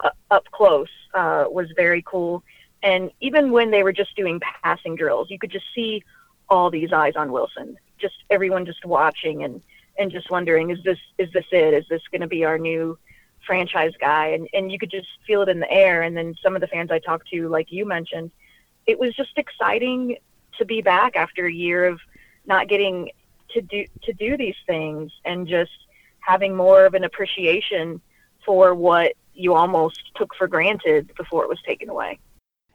uh, 0.00 0.10
up 0.30 0.44
close 0.52 0.88
uh, 1.14 1.44
was 1.48 1.68
very 1.76 2.02
cool. 2.02 2.42
And 2.82 3.10
even 3.20 3.50
when 3.50 3.70
they 3.70 3.82
were 3.82 3.92
just 3.92 4.16
doing 4.16 4.40
passing 4.62 4.96
drills, 4.96 5.30
you 5.30 5.38
could 5.38 5.50
just 5.50 5.66
see 5.74 6.02
all 6.48 6.70
these 6.70 6.92
eyes 6.92 7.14
on 7.16 7.32
Wilson. 7.32 7.76
Just 7.98 8.14
everyone 8.30 8.66
just 8.66 8.84
watching 8.84 9.44
and 9.44 9.62
and 9.98 10.10
just 10.10 10.30
wondering, 10.30 10.70
is 10.70 10.82
this 10.82 10.98
is 11.18 11.30
this 11.32 11.44
it? 11.52 11.74
Is 11.74 11.84
this 11.88 12.02
going 12.10 12.22
to 12.22 12.26
be 12.26 12.44
our 12.44 12.58
new 12.58 12.98
franchise 13.46 13.92
guy? 14.00 14.28
And 14.28 14.48
and 14.54 14.72
you 14.72 14.78
could 14.78 14.90
just 14.90 15.08
feel 15.26 15.42
it 15.42 15.48
in 15.48 15.60
the 15.60 15.70
air. 15.70 16.02
And 16.02 16.16
then 16.16 16.34
some 16.42 16.54
of 16.54 16.60
the 16.60 16.68
fans 16.68 16.90
I 16.90 16.98
talked 16.98 17.28
to, 17.30 17.48
like 17.48 17.70
you 17.70 17.84
mentioned, 17.84 18.30
it 18.86 18.98
was 18.98 19.14
just 19.14 19.36
exciting 19.36 20.16
to 20.58 20.64
be 20.64 20.80
back 20.80 21.16
after 21.16 21.46
a 21.46 21.52
year 21.52 21.86
of 21.86 22.00
not 22.46 22.68
getting 22.68 23.10
to 23.50 23.60
do 23.60 23.84
to 24.02 24.12
do 24.12 24.36
these 24.36 24.56
things 24.66 25.12
and 25.24 25.46
just 25.46 25.70
having 26.20 26.54
more 26.54 26.84
of 26.86 26.94
an 26.94 27.04
appreciation 27.04 28.00
for 28.44 28.74
what 28.74 29.12
you 29.34 29.54
almost 29.54 30.00
took 30.16 30.34
for 30.34 30.46
granted 30.46 31.12
before 31.16 31.44
it 31.44 31.48
was 31.48 31.60
taken 31.66 31.88
away. 31.88 32.18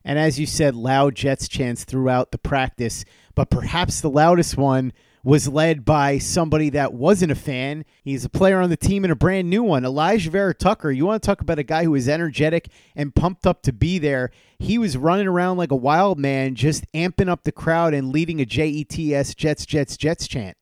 And 0.04 0.20
as 0.20 0.40
you 0.40 0.46
said, 0.46 0.76
loud 0.76 1.16
Jets 1.16 1.48
chants 1.48 1.84
throughout 1.84 2.32
the 2.32 2.38
practice, 2.38 3.06
but 3.34 3.50
perhaps 3.50 4.02
the 4.02 4.10
loudest 4.10 4.56
one 4.56 4.94
was 5.24 5.48
led 5.48 5.84
by 5.84 6.20
somebody 6.20 6.70
that 6.70 6.94
wasn't 6.94 7.32
a 7.32 7.36
fan. 7.36 7.84
He's 8.04 8.24
a 8.24 8.30
player 8.30 8.62
on 8.62 8.70
the 8.70 8.78
team 8.78 9.04
and 9.04 9.12
a 9.12 9.16
brand 9.16 9.50
new 9.50 9.64
one, 9.64 9.82
Alijah 9.82 10.30
Vera-Tucker. 10.30 10.92
You 10.92 11.08
want 11.08 11.24
to 11.24 11.26
talk 11.26 11.42
about 11.42 11.58
a 11.58 11.64
guy 11.64 11.84
who 11.84 11.96
is 11.96 12.08
energetic 12.08 12.68
and 12.96 13.16
pumped 13.16 13.48
up 13.48 13.64
to 13.64 13.74
be 13.74 13.98
there. 13.98 14.30
He 14.60 14.78
was 14.78 14.96
running 14.96 15.26
around 15.26 15.58
like 15.58 15.72
a 15.72 15.76
wild 15.76 16.20
man, 16.20 16.54
just 16.54 16.86
amping 16.94 17.28
up 17.28 17.44
the 17.44 17.52
crowd 17.52 17.96
and 17.96 18.12
leading 18.12 18.40
a 18.40 18.46
JETS 18.46 19.36
Jets, 19.36 19.66
Jets, 19.66 19.98
Jets 19.98 20.28
chant. 20.28 20.56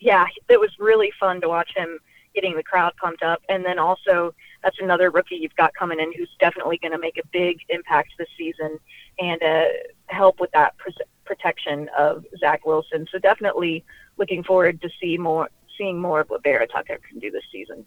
Yeah, 0.00 0.26
it 0.48 0.58
was 0.58 0.70
really 0.80 1.12
fun 1.20 1.40
to 1.42 1.48
watch 1.48 1.70
him 1.76 2.00
getting 2.36 2.54
the 2.54 2.62
crowd 2.62 2.92
pumped 3.00 3.24
up. 3.24 3.42
And 3.48 3.64
then 3.64 3.80
also 3.80 4.32
that's 4.62 4.76
another 4.78 5.10
rookie 5.10 5.36
you've 5.36 5.56
got 5.56 5.74
coming 5.74 5.98
in 5.98 6.12
who's 6.12 6.30
definitely 6.38 6.78
going 6.78 6.92
to 6.92 6.98
make 6.98 7.16
a 7.16 7.26
big 7.32 7.58
impact 7.70 8.12
this 8.18 8.28
season 8.38 8.78
and 9.18 9.42
uh, 9.42 9.64
help 10.06 10.38
with 10.38 10.50
that 10.52 10.76
pr- 10.76 10.90
protection 11.24 11.88
of 11.98 12.24
Zach 12.38 12.64
Wilson. 12.66 13.06
So 13.10 13.18
definitely 13.18 13.84
looking 14.18 14.44
forward 14.44 14.80
to 14.82 14.90
see 15.00 15.18
more, 15.18 15.48
seeing 15.76 15.98
more 15.98 16.20
of 16.20 16.30
what 16.30 16.42
Vera-Tucker 16.42 16.98
can 17.08 17.18
do 17.18 17.30
this 17.30 17.44
season. 17.50 17.84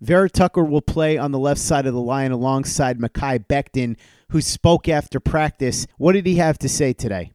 Vera-Tucker 0.00 0.64
will 0.64 0.80
play 0.80 1.18
on 1.18 1.30
the 1.30 1.38
left 1.38 1.60
side 1.60 1.86
of 1.86 1.92
the 1.92 2.00
line 2.00 2.32
alongside 2.32 2.98
Mekhi 2.98 3.44
Becton, 3.46 3.96
who 4.30 4.40
spoke 4.40 4.88
after 4.88 5.20
practice. 5.20 5.86
What 5.98 6.12
did 6.12 6.26
he 6.26 6.36
have 6.36 6.58
to 6.60 6.68
say 6.68 6.94
today? 6.94 7.32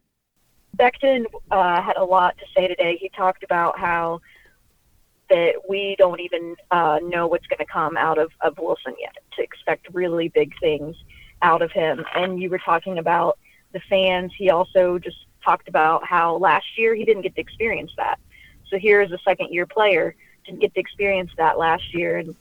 Becton 0.76 1.26
uh, 1.52 1.82
had 1.82 1.96
a 1.96 2.04
lot 2.04 2.38
to 2.40 2.46
say 2.56 2.68
today. 2.68 2.98
He 3.00 3.10
talked 3.10 3.44
about 3.44 3.78
how 3.78 4.20
that 5.30 5.54
we 5.68 5.96
don't 5.98 6.20
even 6.20 6.56
uh, 6.72 7.00
know 7.04 7.28
what's 7.28 7.48
going 7.48 7.60
to 7.60 7.66
come 7.66 7.98
out 7.98 8.18
of, 8.18 8.32
of 8.42 8.58
Wilson 8.58 8.94
yet, 9.00 9.16
to 9.36 9.44
expect 9.44 9.88
really 9.94 10.30
big 10.30 10.54
things 10.60 10.96
out 11.42 11.62
of 11.62 11.72
him. 11.72 12.06
And 12.16 12.42
you 12.42 12.50
were 12.50 12.60
talking 12.60 12.98
about 12.98 13.38
the 13.74 13.82
fans. 13.90 14.32
He 14.38 14.50
also 14.50 15.00
just 15.00 15.18
talked 15.44 15.68
about 15.68 16.06
how 16.06 16.38
last 16.38 16.78
year 16.78 16.96
he 16.96 17.06
didn't 17.06 17.24
get 17.24 17.36
to 17.36 17.42
experience 17.42 17.92
that. 17.98 18.20
So 18.70 18.78
here 18.78 19.02
is 19.02 19.12
a 19.12 19.20
second 19.24 19.54
year 19.54 19.66
player, 19.66 20.16
didn't 20.46 20.62
get 20.62 20.74
to 20.74 20.80
experience 20.80 21.32
that 21.38 21.58
last 21.58 21.94
year. 21.94 22.18
And 22.18 22.36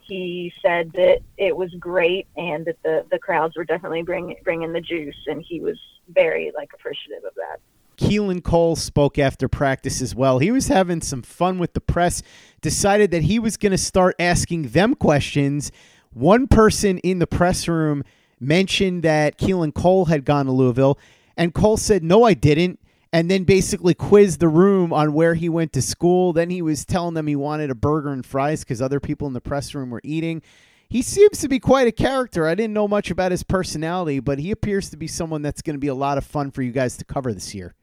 he 0.00 0.52
said 0.60 0.92
that 0.92 1.20
it 1.38 1.56
was 1.56 1.72
great 1.78 2.26
and 2.36 2.64
that 2.66 2.82
the, 2.82 3.06
the 3.10 3.18
crowds 3.18 3.56
were 3.56 3.64
definitely 3.64 4.02
bring, 4.02 4.34
bringing 4.44 4.72
the 4.72 4.80
juice. 4.80 5.16
And 5.26 5.42
he 5.42 5.60
was 5.60 5.78
very 6.08 6.52
like 6.54 6.72
appreciative 6.74 7.24
of 7.24 7.34
that. 7.36 7.60
Keelan 8.00 8.42
Cole 8.42 8.76
spoke 8.76 9.18
after 9.18 9.46
practice 9.46 10.00
as 10.00 10.14
well. 10.14 10.38
He 10.38 10.50
was 10.50 10.68
having 10.68 11.02
some 11.02 11.20
fun 11.20 11.58
with 11.58 11.74
the 11.74 11.82
press, 11.82 12.22
decided 12.62 13.10
that 13.10 13.24
he 13.24 13.38
was 13.38 13.58
going 13.58 13.72
to 13.72 13.78
start 13.78 14.16
asking 14.18 14.68
them 14.68 14.94
questions. 14.94 15.70
One 16.12 16.46
person 16.46 16.98
in 16.98 17.18
the 17.18 17.26
press 17.26 17.68
room 17.68 18.02
mentioned 18.40 19.02
that 19.02 19.38
Keelan 19.38 19.74
Cole 19.74 20.06
had 20.06 20.24
gone 20.24 20.46
to 20.46 20.52
Louisville, 20.52 20.98
and 21.36 21.52
Cole 21.52 21.76
said, 21.76 22.02
No, 22.02 22.24
I 22.24 22.32
didn't. 22.34 22.80
And 23.12 23.30
then 23.30 23.42
basically 23.44 23.92
quizzed 23.92 24.40
the 24.40 24.48
room 24.48 24.92
on 24.92 25.12
where 25.12 25.34
he 25.34 25.48
went 25.48 25.72
to 25.72 25.82
school. 25.82 26.32
Then 26.32 26.48
he 26.48 26.62
was 26.62 26.84
telling 26.84 27.14
them 27.14 27.26
he 27.26 27.34
wanted 27.34 27.68
a 27.68 27.74
burger 27.74 28.12
and 28.12 28.24
fries 28.24 28.60
because 28.60 28.80
other 28.80 29.00
people 29.00 29.26
in 29.26 29.34
the 29.34 29.40
press 29.40 29.74
room 29.74 29.90
were 29.90 30.00
eating. 30.04 30.42
He 30.88 31.02
seems 31.02 31.40
to 31.40 31.48
be 31.48 31.58
quite 31.58 31.88
a 31.88 31.92
character. 31.92 32.46
I 32.46 32.54
didn't 32.54 32.72
know 32.72 32.88
much 32.88 33.10
about 33.10 33.32
his 33.32 33.42
personality, 33.42 34.20
but 34.20 34.38
he 34.38 34.52
appears 34.52 34.90
to 34.90 34.96
be 34.96 35.08
someone 35.08 35.42
that's 35.42 35.60
going 35.60 35.74
to 35.74 35.80
be 35.80 35.88
a 35.88 35.94
lot 35.94 36.18
of 36.18 36.24
fun 36.24 36.52
for 36.52 36.62
you 36.62 36.70
guys 36.70 36.96
to 36.98 37.04
cover 37.04 37.32
this 37.32 37.52
year. 37.52 37.74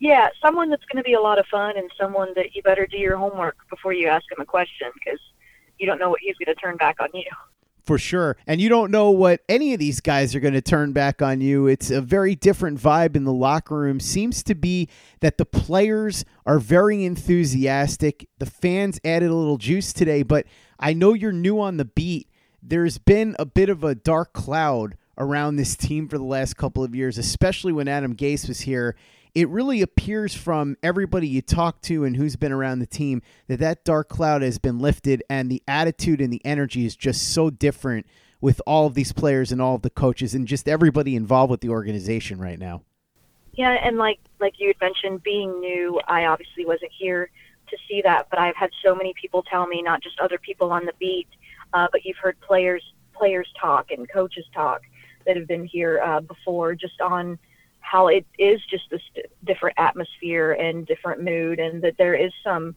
Yeah, 0.00 0.28
someone 0.40 0.70
that's 0.70 0.84
going 0.84 1.02
to 1.02 1.06
be 1.06 1.14
a 1.14 1.20
lot 1.20 1.38
of 1.38 1.46
fun 1.46 1.76
and 1.76 1.90
someone 2.00 2.32
that 2.34 2.54
you 2.54 2.62
better 2.62 2.86
do 2.86 2.98
your 2.98 3.16
homework 3.16 3.56
before 3.70 3.92
you 3.92 4.08
ask 4.08 4.24
him 4.30 4.40
a 4.40 4.44
question 4.44 4.90
because 4.94 5.20
you 5.78 5.86
don't 5.86 5.98
know 5.98 6.10
what 6.10 6.20
he's 6.20 6.36
going 6.36 6.54
to 6.54 6.60
turn 6.60 6.76
back 6.76 6.96
on 7.00 7.08
you. 7.14 7.24
For 7.84 7.98
sure. 7.98 8.36
And 8.46 8.60
you 8.60 8.68
don't 8.68 8.92
know 8.92 9.10
what 9.10 9.40
any 9.48 9.74
of 9.74 9.80
these 9.80 10.00
guys 10.00 10.36
are 10.36 10.40
going 10.40 10.54
to 10.54 10.62
turn 10.62 10.92
back 10.92 11.20
on 11.20 11.40
you. 11.40 11.66
It's 11.66 11.90
a 11.90 12.00
very 12.00 12.36
different 12.36 12.80
vibe 12.80 13.16
in 13.16 13.24
the 13.24 13.32
locker 13.32 13.76
room. 13.76 13.98
Seems 13.98 14.44
to 14.44 14.54
be 14.54 14.88
that 15.20 15.36
the 15.36 15.44
players 15.44 16.24
are 16.46 16.60
very 16.60 17.04
enthusiastic. 17.04 18.28
The 18.38 18.46
fans 18.46 19.00
added 19.04 19.30
a 19.30 19.34
little 19.34 19.58
juice 19.58 19.92
today, 19.92 20.22
but 20.22 20.46
I 20.78 20.92
know 20.92 21.12
you're 21.12 21.32
new 21.32 21.60
on 21.60 21.76
the 21.76 21.84
beat. 21.84 22.28
There's 22.62 22.98
been 22.98 23.34
a 23.40 23.44
bit 23.44 23.68
of 23.68 23.82
a 23.82 23.96
dark 23.96 24.32
cloud 24.32 24.96
around 25.18 25.56
this 25.56 25.76
team 25.76 26.08
for 26.08 26.18
the 26.18 26.24
last 26.24 26.56
couple 26.56 26.84
of 26.84 26.94
years, 26.94 27.18
especially 27.18 27.72
when 27.72 27.88
Adam 27.88 28.14
Gase 28.14 28.46
was 28.46 28.60
here 28.60 28.94
it 29.34 29.48
really 29.48 29.80
appears 29.80 30.34
from 30.34 30.76
everybody 30.82 31.26
you 31.26 31.40
talk 31.40 31.80
to 31.82 32.04
and 32.04 32.16
who's 32.16 32.36
been 32.36 32.52
around 32.52 32.80
the 32.80 32.86
team 32.86 33.22
that 33.48 33.58
that 33.60 33.84
dark 33.84 34.08
cloud 34.08 34.42
has 34.42 34.58
been 34.58 34.78
lifted 34.78 35.22
and 35.30 35.50
the 35.50 35.62
attitude 35.66 36.20
and 36.20 36.32
the 36.32 36.44
energy 36.44 36.84
is 36.84 36.94
just 36.96 37.32
so 37.32 37.48
different 37.48 38.06
with 38.40 38.60
all 38.66 38.86
of 38.86 38.94
these 38.94 39.12
players 39.12 39.52
and 39.52 39.62
all 39.62 39.76
of 39.76 39.82
the 39.82 39.90
coaches 39.90 40.34
and 40.34 40.46
just 40.46 40.68
everybody 40.68 41.16
involved 41.16 41.50
with 41.50 41.60
the 41.60 41.68
organization 41.68 42.38
right 42.38 42.58
now. 42.58 42.82
Yeah, 43.54 43.70
and 43.70 43.98
like 43.98 44.18
like 44.40 44.54
you 44.58 44.68
had 44.68 44.80
mentioned, 44.80 45.22
being 45.22 45.60
new, 45.60 46.00
I 46.08 46.24
obviously 46.24 46.64
wasn't 46.64 46.90
here 46.98 47.30
to 47.68 47.76
see 47.88 48.02
that, 48.02 48.28
but 48.30 48.38
I've 48.38 48.56
had 48.56 48.70
so 48.84 48.94
many 48.94 49.14
people 49.20 49.42
tell 49.42 49.66
me, 49.66 49.82
not 49.82 50.02
just 50.02 50.18
other 50.20 50.38
people 50.38 50.72
on 50.72 50.86
the 50.86 50.94
beat, 50.98 51.28
uh, 51.72 51.86
but 51.92 52.04
you've 52.04 52.16
heard 52.16 52.40
players 52.40 52.82
players 53.12 53.48
talk 53.60 53.90
and 53.90 54.08
coaches 54.08 54.46
talk 54.54 54.82
that 55.26 55.36
have 55.36 55.46
been 55.46 55.66
here 55.66 56.00
uh, 56.02 56.20
before, 56.20 56.74
just 56.74 57.00
on 57.00 57.38
how 57.82 58.08
it 58.08 58.24
is 58.38 58.60
just 58.64 58.88
this 58.90 59.02
different 59.44 59.78
atmosphere 59.78 60.52
and 60.52 60.86
different 60.86 61.22
mood, 61.22 61.60
and 61.60 61.82
that 61.82 61.96
there 61.98 62.14
is 62.14 62.32
some 62.42 62.74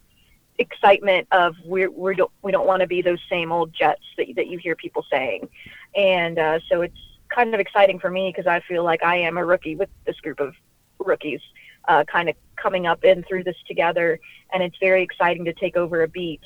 excitement 0.57 1.27
of 1.31 1.55
we're, 1.63 1.89
we're 1.91 2.13
don't, 2.13 2.31
we 2.41 2.51
don't 2.51 2.67
want 2.67 2.81
to 2.81 2.87
be 2.87 3.01
those 3.01 3.19
same 3.29 3.51
old 3.51 3.73
Jets 3.73 4.03
that 4.17 4.27
that 4.35 4.47
you 4.47 4.57
hear 4.57 4.75
people 4.75 5.05
saying, 5.09 5.47
and 5.95 6.37
uh, 6.37 6.59
so 6.69 6.81
it's 6.81 6.97
kind 7.29 7.53
of 7.53 7.59
exciting 7.59 7.99
for 7.99 8.09
me 8.09 8.31
because 8.35 8.47
I 8.47 8.59
feel 8.61 8.83
like 8.83 9.03
I 9.03 9.17
am 9.17 9.37
a 9.37 9.45
rookie 9.45 9.75
with 9.75 9.89
this 10.05 10.19
group 10.19 10.39
of 10.39 10.53
rookies, 10.99 11.41
uh, 11.87 12.03
kind 12.05 12.29
of 12.29 12.35
coming 12.55 12.87
up 12.87 13.03
in 13.03 13.23
through 13.23 13.43
this 13.43 13.57
together, 13.67 14.19
and 14.53 14.63
it's 14.63 14.77
very 14.79 15.03
exciting 15.03 15.45
to 15.45 15.53
take 15.53 15.77
over 15.77 16.03
a 16.03 16.07
beat 16.07 16.41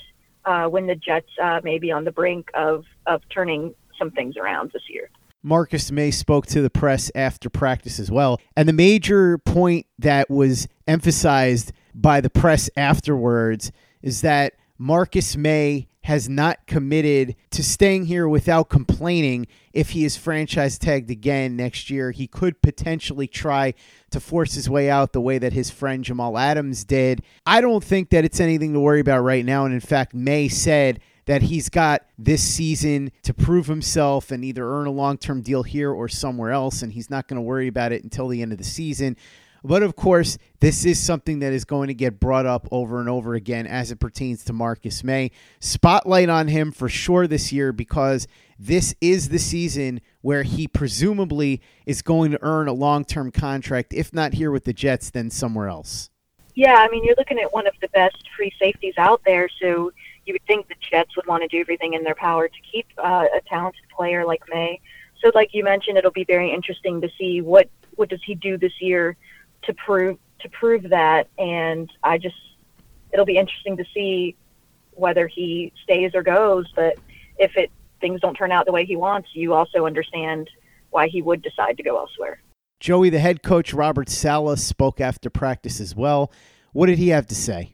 uh, 0.45 0.67
when 0.67 0.87
the 0.87 0.95
Jets 0.95 1.29
uh, 1.41 1.61
may 1.63 1.79
be 1.79 1.91
on 1.91 2.03
the 2.03 2.11
brink 2.11 2.51
of 2.53 2.85
of 3.05 3.21
turning 3.29 3.73
some 3.97 4.11
things 4.11 4.37
around 4.37 4.71
this 4.71 4.89
year. 4.89 5.09
Marcus 5.41 5.91
Maye 5.91 6.11
spoke 6.11 6.45
to 6.47 6.61
the 6.61 6.69
press 6.69 7.11
after 7.15 7.49
practice 7.49 7.99
as 7.99 8.11
well. 8.11 8.39
And 8.55 8.67
the 8.67 8.73
major 8.73 9.37
point 9.37 9.85
that 9.97 10.29
was 10.29 10.67
emphasized 10.87 11.71
by 11.95 12.21
the 12.21 12.29
press 12.29 12.69
afterwards 12.75 13.71
is 14.01 14.21
that 14.21 14.53
Marcus 14.77 15.35
Maye 15.35 15.87
has 16.03 16.29
not 16.29 16.65
committed 16.65 17.35
to 17.51 17.61
staying 17.61 18.05
here 18.05 18.27
without 18.27 18.69
complaining. 18.69 19.45
If 19.73 19.91
he 19.91 20.05
is 20.05 20.17
franchise 20.17 20.79
tagged 20.79 21.11
again 21.11 21.55
next 21.55 21.89
year, 21.89 22.11
he 22.11 22.25
could 22.25 22.61
potentially 22.61 23.27
try 23.27 23.73
to 24.09 24.19
force 24.19 24.53
his 24.53 24.69
way 24.69 24.89
out 24.89 25.13
the 25.13 25.21
way 25.21 25.37
that 25.37 25.53
his 25.53 25.69
friend 25.69 26.03
Jamal 26.03 26.37
Adams 26.37 26.83
did. 26.83 27.21
I 27.45 27.61
don't 27.61 27.83
think 27.83 28.09
that 28.09 28.25
it's 28.25 28.39
anything 28.39 28.73
to 28.73 28.79
worry 28.79 29.01
about 29.01 29.21
right 29.21 29.45
now. 29.45 29.65
And 29.65 29.73
in 29.73 29.81
fact, 29.81 30.13
Maye 30.13 30.47
said 30.47 30.99
that 31.29 31.43
he's 31.43 31.69
got 31.69 32.07
this 32.17 32.41
season 32.41 33.11
to 33.21 33.35
prove 33.35 33.67
himself 33.67 34.31
and 34.31 34.43
either 34.43 34.67
earn 34.67 34.87
a 34.87 34.91
long 34.91 35.15
term 35.15 35.43
deal 35.43 35.61
here 35.61 35.91
or 35.91 36.07
somewhere 36.07 36.49
else, 36.49 36.81
and 36.81 36.91
he's 36.91 37.11
not 37.11 37.27
going 37.27 37.35
to 37.35 37.41
worry 37.41 37.67
about 37.67 37.91
it 37.91 38.03
until 38.03 38.27
the 38.27 38.41
end 38.41 38.51
of 38.51 38.57
the 38.57 38.63
season. 38.63 39.15
But 39.63 39.83
of 39.83 39.95
course, 39.95 40.39
this 40.59 40.85
is 40.85 40.99
something 40.99 41.37
that 41.39 41.53
is 41.53 41.65
going 41.65 41.89
to 41.89 41.93
get 41.93 42.19
brought 42.19 42.47
up 42.47 42.67
over 42.71 42.99
and 42.99 43.07
over 43.07 43.35
again 43.35 43.67
as 43.67 43.91
it 43.91 43.99
pertains 43.99 44.43
to 44.45 44.53
Marcus 44.53 45.03
Maye. 45.03 45.29
Spotlight 45.59 46.29
on 46.29 46.47
him 46.47 46.71
for 46.71 46.89
sure 46.89 47.27
this 47.27 47.51
year 47.51 47.71
because 47.71 48.27
this 48.57 48.95
is 48.99 49.29
the 49.29 49.37
season 49.37 50.01
where 50.21 50.41
he 50.41 50.67
presumably 50.67 51.61
is 51.85 52.01
going 52.01 52.31
to 52.31 52.39
earn 52.41 52.67
a 52.67 52.73
long 52.73 53.05
term 53.05 53.31
contract, 53.31 53.93
if 53.93 54.11
not 54.15 54.33
here 54.33 54.49
with 54.49 54.63
the 54.63 54.73
Jets, 54.73 55.11
then 55.11 55.29
somewhere 55.29 55.67
else. 55.67 56.09
Yeah, 56.55 56.73
I 56.73 56.89
mean, 56.89 57.03
you're 57.03 57.15
looking 57.19 57.37
at 57.37 57.53
one 57.53 57.67
of 57.67 57.73
the 57.81 57.87
best 57.89 58.17
free 58.35 58.51
safeties 58.59 58.95
out 58.97 59.21
there, 59.27 59.47
so 59.61 59.91
you 60.25 60.33
would 60.33 60.45
think 60.45 60.67
the 60.67 60.75
Jets 60.79 61.15
would 61.15 61.25
want 61.27 61.43
to 61.43 61.47
do 61.47 61.59
everything 61.59 61.93
in 61.93 62.03
their 62.03 62.15
power 62.15 62.47
to 62.47 62.61
keep 62.71 62.87
uh, 62.97 63.25
a 63.33 63.41
talented 63.47 63.83
player 63.95 64.25
like 64.25 64.41
Maye. 64.49 64.79
So, 65.23 65.31
like 65.35 65.53
you 65.53 65.63
mentioned, 65.63 65.97
it'll 65.97 66.11
be 66.11 66.23
very 66.23 66.51
interesting 66.51 67.01
to 67.01 67.09
see 67.17 67.41
what 67.41 67.69
what 67.95 68.09
does 68.09 68.21
he 68.25 68.35
do 68.35 68.57
this 68.57 68.73
year 68.79 69.17
to 69.63 69.73
prove 69.73 70.17
to 70.39 70.49
prove 70.49 70.83
that. 70.89 71.27
And 71.37 71.91
I 72.03 72.17
just 72.17 72.37
it'll 73.11 73.25
be 73.25 73.37
interesting 73.37 73.77
to 73.77 73.85
see 73.93 74.35
whether 74.91 75.27
he 75.27 75.73
stays 75.83 76.11
or 76.13 76.23
goes. 76.23 76.71
But 76.75 76.97
if 77.37 77.57
it 77.57 77.71
things 77.99 78.21
don't 78.21 78.35
turn 78.35 78.51
out 78.51 78.65
the 78.65 78.71
way 78.71 78.85
he 78.85 78.95
wants, 78.95 79.29
you 79.33 79.53
also 79.53 79.85
understand 79.85 80.49
why 80.89 81.07
he 81.07 81.21
would 81.21 81.41
decide 81.41 81.77
to 81.77 81.83
go 81.83 81.97
elsewhere. 81.97 82.41
Joey, 82.79 83.09
the 83.09 83.19
head 83.19 83.43
coach 83.43 83.73
Robert 83.73 84.09
Saleh 84.09 84.57
spoke 84.57 85.01
after 85.01 85.29
practice 85.29 85.81
as 85.81 85.95
well. 85.95 86.31
What 86.71 86.85
did 86.85 86.97
he 86.97 87.09
have 87.09 87.27
to 87.27 87.35
say? 87.35 87.73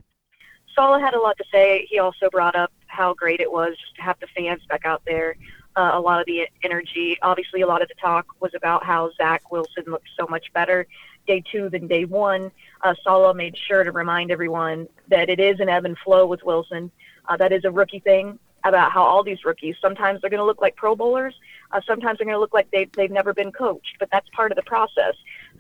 Saleh 0.76 1.02
had 1.02 1.14
a 1.14 1.20
lot 1.20 1.38
to 1.38 1.44
say. 1.52 1.88
He 1.90 2.00
also 2.00 2.30
brought 2.30 2.56
up 2.56 2.72
how 2.88 3.14
great 3.14 3.40
it 3.40 3.52
was 3.52 3.76
to 3.96 4.02
have 4.02 4.20
the 4.20 4.28
fans 4.28 4.62
back 4.68 4.86
out 4.86 5.02
there. 5.06 5.36
Uh, 5.78 5.92
a 5.94 6.00
lot 6.00 6.20
of 6.20 6.26
the 6.26 6.48
energy, 6.64 7.18
obviously, 7.22 7.62
a 7.62 7.68
lot 7.68 7.82
of 7.82 7.88
the 7.88 7.96
talk 7.96 8.26
was 8.40 8.52
about 8.56 8.84
how 8.84 9.12
Zach 9.18 9.52
Wilson 9.52 9.84
looked 9.88 10.08
so 10.18 10.26
much 10.28 10.52
better 10.54 10.88
day 11.28 11.44
two 11.52 11.70
than 11.70 11.88
day 11.88 12.06
one. 12.06 12.52
Uh, 12.84 12.94
Saleh 13.04 13.36
made 13.36 13.58
sure 13.58 13.84
to 13.84 13.92
remind 13.92 14.32
everyone 14.32 14.88
that 15.10 15.30
it 15.30 15.40
is 15.40 15.60
an 15.60 15.70
ebb 15.70 15.86
and 15.86 15.98
flow 15.98 16.26
with 16.26 16.44
Wilson. 16.44 16.92
Uh, 17.28 17.36
that 17.38 17.52
is 17.52 17.66
a 17.66 17.72
rookie 17.72 18.00
thing 18.00 18.40
about 18.64 18.92
how 18.92 19.04
all 19.04 19.24
these 19.24 19.44
rookies 19.46 19.76
sometimes 19.82 20.22
they're 20.22 20.30
going 20.30 20.40
to 20.40 20.46
look 20.46 20.62
like 20.62 20.76
Pro 20.76 20.96
Bowlers, 20.96 21.36
uh, 21.72 21.82
sometimes 21.86 22.18
they're 22.18 22.26
going 22.26 22.36
to 22.36 22.40
look 22.40 22.54
like 22.54 22.70
they've 22.72 22.92
they've 22.94 23.12
never 23.12 23.34
been 23.34 23.52
coached, 23.52 23.96
but 24.00 24.10
that's 24.12 24.28
part 24.30 24.52
of 24.52 24.56
the 24.56 24.64
process. 24.64 25.16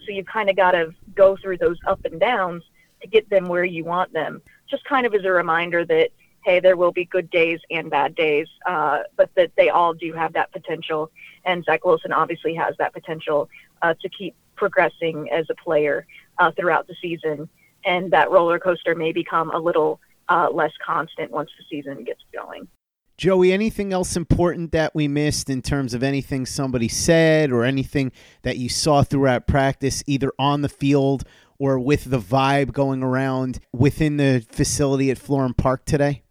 So 0.06 0.12
you 0.12 0.24
kind 0.24 0.50
of 0.50 0.56
got 0.56 0.72
to 0.72 0.94
go 1.14 1.36
through 1.36 1.58
those 1.58 1.78
up 1.88 2.04
and 2.06 2.20
downs 2.20 2.64
to 3.02 3.08
get 3.08 3.30
them 3.30 3.46
where 3.46 3.64
you 3.64 3.84
want 3.84 4.14
them 4.14 4.42
just 4.70 4.84
kind 4.86 5.06
of 5.06 5.14
as 5.14 5.24
a 5.24 5.32
reminder 5.32 5.86
that 5.86 6.10
hey, 6.46 6.60
there 6.60 6.78
will 6.78 6.92
be 6.92 7.06
good 7.06 7.30
days 7.32 7.60
and 7.72 7.90
bad 7.90 8.16
days, 8.16 8.48
uh, 8.68 9.00
but 9.18 9.30
that 9.36 9.52
they 9.58 9.70
all 9.70 9.94
do 9.94 10.14
have 10.14 10.32
that 10.34 10.52
potential. 10.52 11.12
And 11.44 11.66
Zach 11.66 11.84
Wilson 11.84 12.14
obviously 12.14 12.54
has 12.54 12.76
that 12.78 12.94
potential 12.94 13.50
uh, 13.82 13.96
to 14.00 14.10
keep 14.10 14.36
progressing 14.56 15.28
as 15.32 15.48
a 15.50 15.56
player 15.56 16.06
uh, 16.38 16.52
throughout 16.52 16.88
the 16.88 16.96
season. 17.02 17.50
And 17.84 18.12
that 18.12 18.30
roller 18.30 18.60
coaster 18.60 18.96
may 18.96 19.12
become 19.12 19.50
a 19.52 19.58
little 19.58 20.00
uh, 20.30 20.50
less 20.54 20.72
constant 20.86 21.32
once 21.32 21.50
the 21.58 21.66
season 21.70 22.04
gets 22.04 22.22
going. 22.32 22.68
Joey, 23.18 23.54
anything 23.54 23.94
else 23.94 24.18
important 24.18 24.72
that 24.74 24.94
we 24.94 25.08
missed 25.08 25.50
in 25.50 25.62
terms 25.62 25.94
of 25.94 26.04
anything 26.04 26.46
somebody 26.46 26.90
said 26.90 27.50
or 27.50 27.64
anything 27.64 28.12
that 28.42 28.58
you 28.58 28.68
saw 28.68 29.04
throughout 29.04 29.48
practice, 29.48 30.04
either 30.06 30.34
on 30.38 30.62
the 30.62 30.70
field 30.70 31.24
or 31.60 31.80
with 31.80 32.06
the 32.06 32.20
vibe 32.20 32.72
going 32.72 33.04
around 33.04 33.60
within 33.74 34.18
the 34.18 34.46
facility 34.52 35.12
at 35.12 35.18
Florham 35.18 35.56
Park 35.56 35.86
today? 35.86 36.24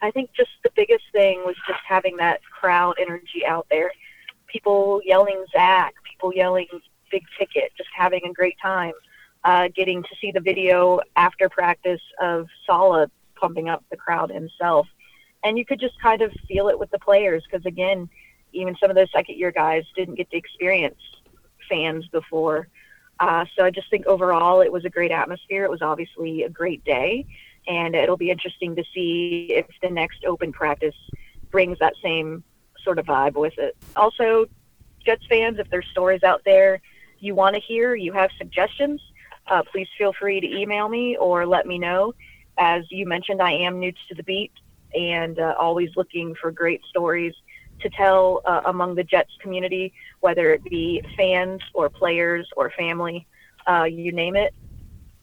I 0.00 0.10
think 0.10 0.30
just 0.36 0.50
the 0.64 0.70
biggest 0.74 1.04
thing 1.12 1.42
was 1.44 1.56
just 1.66 1.80
having 1.86 2.16
that 2.16 2.40
crowd 2.42 2.94
energy 3.00 3.46
out 3.46 3.66
there. 3.70 3.92
People 4.48 5.00
yelling 5.04 5.44
Zach, 5.52 5.94
people 6.10 6.34
yelling 6.34 6.66
big 7.10 7.22
ticket, 7.38 7.72
just 7.76 7.90
having 7.96 8.20
a 8.28 8.32
great 8.32 8.56
time. 8.60 8.92
Uh, 9.44 9.68
getting 9.74 10.04
to 10.04 10.08
see 10.20 10.30
the 10.30 10.40
video 10.40 11.00
after 11.16 11.48
practice 11.48 12.00
of 12.20 12.46
Saleh 12.64 13.10
pumping 13.34 13.68
up 13.68 13.84
the 13.90 13.96
crowd 13.96 14.30
himself. 14.30 14.86
And 15.42 15.58
you 15.58 15.66
could 15.66 15.80
just 15.80 16.00
kind 16.00 16.22
of 16.22 16.32
feel 16.46 16.68
it 16.68 16.78
with 16.78 16.92
the 16.92 16.98
players 17.00 17.42
because, 17.44 17.66
again, 17.66 18.08
even 18.52 18.76
some 18.80 18.88
of 18.88 18.94
those 18.94 19.10
second 19.12 19.36
year 19.36 19.50
guys 19.50 19.82
didn't 19.96 20.14
get 20.14 20.30
to 20.30 20.36
experience 20.36 21.00
fans 21.68 22.06
before. 22.08 22.68
Uh, 23.20 23.44
so 23.56 23.64
I 23.64 23.70
just 23.70 23.88
think 23.90 24.06
overall 24.06 24.60
it 24.60 24.72
was 24.72 24.84
a 24.84 24.90
great 24.90 25.10
atmosphere. 25.10 25.64
It 25.64 25.70
was 25.70 25.82
obviously 25.82 26.42
a 26.42 26.48
great 26.48 26.84
day, 26.84 27.26
and 27.68 27.94
it'll 27.94 28.16
be 28.16 28.30
interesting 28.30 28.74
to 28.76 28.84
see 28.94 29.48
if 29.50 29.66
the 29.80 29.90
next 29.90 30.24
open 30.24 30.52
practice 30.52 30.94
brings 31.50 31.78
that 31.78 31.94
same 32.02 32.42
sort 32.82 32.98
of 32.98 33.06
vibe 33.06 33.34
with 33.34 33.58
it. 33.58 33.76
Also, 33.94 34.46
Jets 35.04 35.24
fans, 35.28 35.58
if 35.58 35.68
there's 35.70 35.86
stories 35.92 36.22
out 36.22 36.42
there 36.44 36.80
you 37.22 37.34
want 37.34 37.54
to 37.54 37.60
hear, 37.60 37.94
you 37.94 38.12
have 38.12 38.30
suggestions, 38.36 39.00
uh, 39.46 39.62
please 39.70 39.88
feel 39.96 40.12
free 40.12 40.40
to 40.40 40.46
email 40.46 40.88
me 40.88 41.16
or 41.16 41.46
let 41.46 41.66
me 41.66 41.78
know. 41.78 42.14
As 42.58 42.84
you 42.90 43.06
mentioned, 43.06 43.40
I 43.40 43.52
am 43.52 43.78
new 43.78 43.92
to 43.92 44.14
the 44.16 44.24
beat 44.24 44.52
and 44.94 45.38
uh, 45.38 45.54
always 45.58 45.90
looking 45.96 46.34
for 46.34 46.50
great 46.50 46.82
stories 46.84 47.34
to 47.82 47.90
tell 47.90 48.42
uh, 48.44 48.62
among 48.66 48.94
the 48.94 49.04
Jets 49.04 49.32
community, 49.40 49.92
whether 50.20 50.52
it 50.52 50.64
be 50.64 51.02
fans 51.16 51.60
or 51.74 51.88
players 51.88 52.48
or 52.56 52.70
family, 52.70 53.26
uh, 53.68 53.84
you 53.84 54.12
name 54.12 54.36
it. 54.36 54.54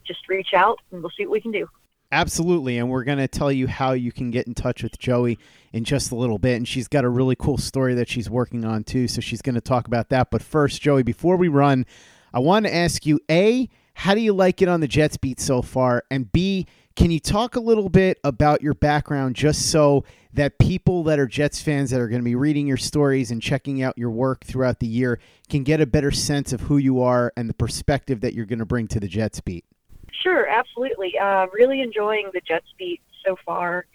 Just 0.06 0.28
reach 0.28 0.54
out 0.56 0.80
and 0.91 1.02
we'll 1.02 1.12
see 1.17 1.26
what 1.26 1.34
we 1.34 1.41
can 1.41 1.52
do. 1.52 1.67
Absolutely. 2.12 2.80
And 2.80 2.89
we're 2.89 3.04
going 3.04 3.19
to 3.19 3.28
tell 3.28 3.52
you 3.52 3.67
how 3.67 3.91
you 3.91 4.12
can 4.12 4.32
get 4.32 4.48
in 4.48 4.56
touch 4.56 4.82
with 4.82 4.98
Joey 4.98 5.38
in 5.74 5.84
just 5.84 6.12
a 6.12 6.15
little 6.15 6.39
bit. 6.39 6.58
And 6.58 6.67
she's 6.67 6.88
got 6.88 7.06
a 7.06 7.10
really 7.10 7.36
cool 7.36 7.58
story 7.58 7.93
that 7.95 8.10
she's 8.10 8.30
working 8.30 8.65
on 8.65 8.84
too. 8.84 9.08
So 9.08 9.22
she's 9.22 9.43
going 9.43 9.56
to 9.56 9.62
talk 9.62 9.86
about 9.86 10.10
that. 10.10 10.32
But 10.32 10.41
first, 10.41 10.82
Joey, 10.82 11.04
before 11.04 11.38
we 11.38 11.48
run, 11.48 11.86
I 12.34 12.39
want 12.39 12.65
to 12.65 12.74
ask 12.74 13.06
you 13.06 13.19
A, 13.30 13.69
how 13.93 14.15
do 14.15 14.22
you 14.22 14.34
like 14.34 14.62
it 14.62 14.67
on 14.67 14.80
the 14.80 14.88
Jets 14.88 15.17
beat 15.17 15.39
so 15.39 15.62
far? 15.62 16.04
And 16.10 16.32
B, 16.32 16.65
can 17.00 17.12
you 17.12 17.20
talk 17.22 17.56
a 17.56 17.62
little 17.62 17.88
bit 17.88 18.20
about 18.26 18.62
your 18.62 18.74
background 18.74 19.34
just 19.34 19.72
so 19.72 20.04
that 20.34 20.58
people 20.60 21.02
that 21.04 21.18
are 21.18 21.28
Jets 21.28 21.62
fans 21.62 21.92
that 21.92 22.02
are 22.02 22.10
going 22.10 22.20
to 22.20 22.26
be 22.26 22.36
reading 22.36 22.68
your 22.68 22.76
stories 22.76 23.32
and 23.32 23.42
checking 23.42 23.82
out 23.82 23.98
your 23.98 24.12
work 24.12 24.44
throughout 24.44 24.80
the 24.80 24.88
year 24.88 25.18
can 25.48 25.64
get 25.64 25.80
a 25.80 25.86
better 25.86 26.12
sense 26.12 26.52
of 26.52 26.60
who 26.60 26.76
you 26.76 27.02
are 27.02 27.32
and 27.38 27.50
the 27.50 27.54
perspective 27.54 28.20
that 28.20 28.34
you're 28.34 28.46
going 28.46 28.60
to 28.60 28.66
bring 28.66 28.86
to 28.90 29.00
the 29.00 29.08
Jets 29.08 29.40
beat? 29.40 29.64
Sure, 30.12 30.46
absolutely. 30.46 31.18
Uh, 31.18 31.48
really 31.54 31.80
enjoying 31.80 32.32
the 32.34 32.42
Jets 32.42 32.68
beat 32.78 33.00
so 33.26 33.38
far. 33.46 33.86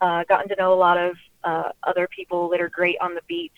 Uh, 0.00 0.24
gotten 0.24 0.48
to 0.48 0.56
know 0.56 0.72
a 0.72 0.74
lot 0.74 0.96
of 0.96 1.16
uh, 1.44 1.68
other 1.82 2.08
people 2.08 2.48
that 2.48 2.62
are 2.62 2.70
great 2.70 2.96
on 3.02 3.14
the 3.14 3.22
beat. 3.28 3.52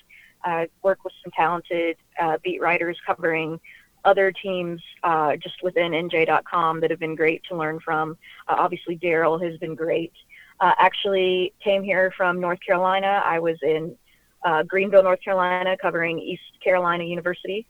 Uh, 0.44 0.66
work 0.82 1.04
with 1.04 1.12
some 1.22 1.30
talented 1.30 1.96
uh, 2.20 2.38
beat 2.42 2.60
writers 2.60 2.98
covering 3.06 3.60
other 4.06 4.32
teams 4.32 4.80
uh, 5.02 5.36
just 5.36 5.62
within 5.62 5.92
NJ.com 5.92 6.80
that 6.80 6.90
have 6.90 7.00
been 7.00 7.16
great 7.16 7.42
to 7.50 7.56
learn 7.56 7.80
from. 7.80 8.16
Uh, 8.48 8.54
obviously, 8.56 8.96
Darryl 8.96 9.42
has 9.42 9.58
been 9.58 9.74
great. 9.74 10.12
Uh, 10.60 10.72
actually, 10.78 11.52
came 11.62 11.82
here 11.82 12.12
from 12.16 12.40
North 12.40 12.60
Carolina. 12.64 13.20
I 13.24 13.40
was 13.40 13.58
in 13.62 13.96
uh, 14.44 14.62
Greenville, 14.62 15.02
North 15.02 15.20
Carolina, 15.22 15.76
covering 15.76 16.18
East 16.20 16.42
Carolina 16.62 17.04
University. 17.04 17.66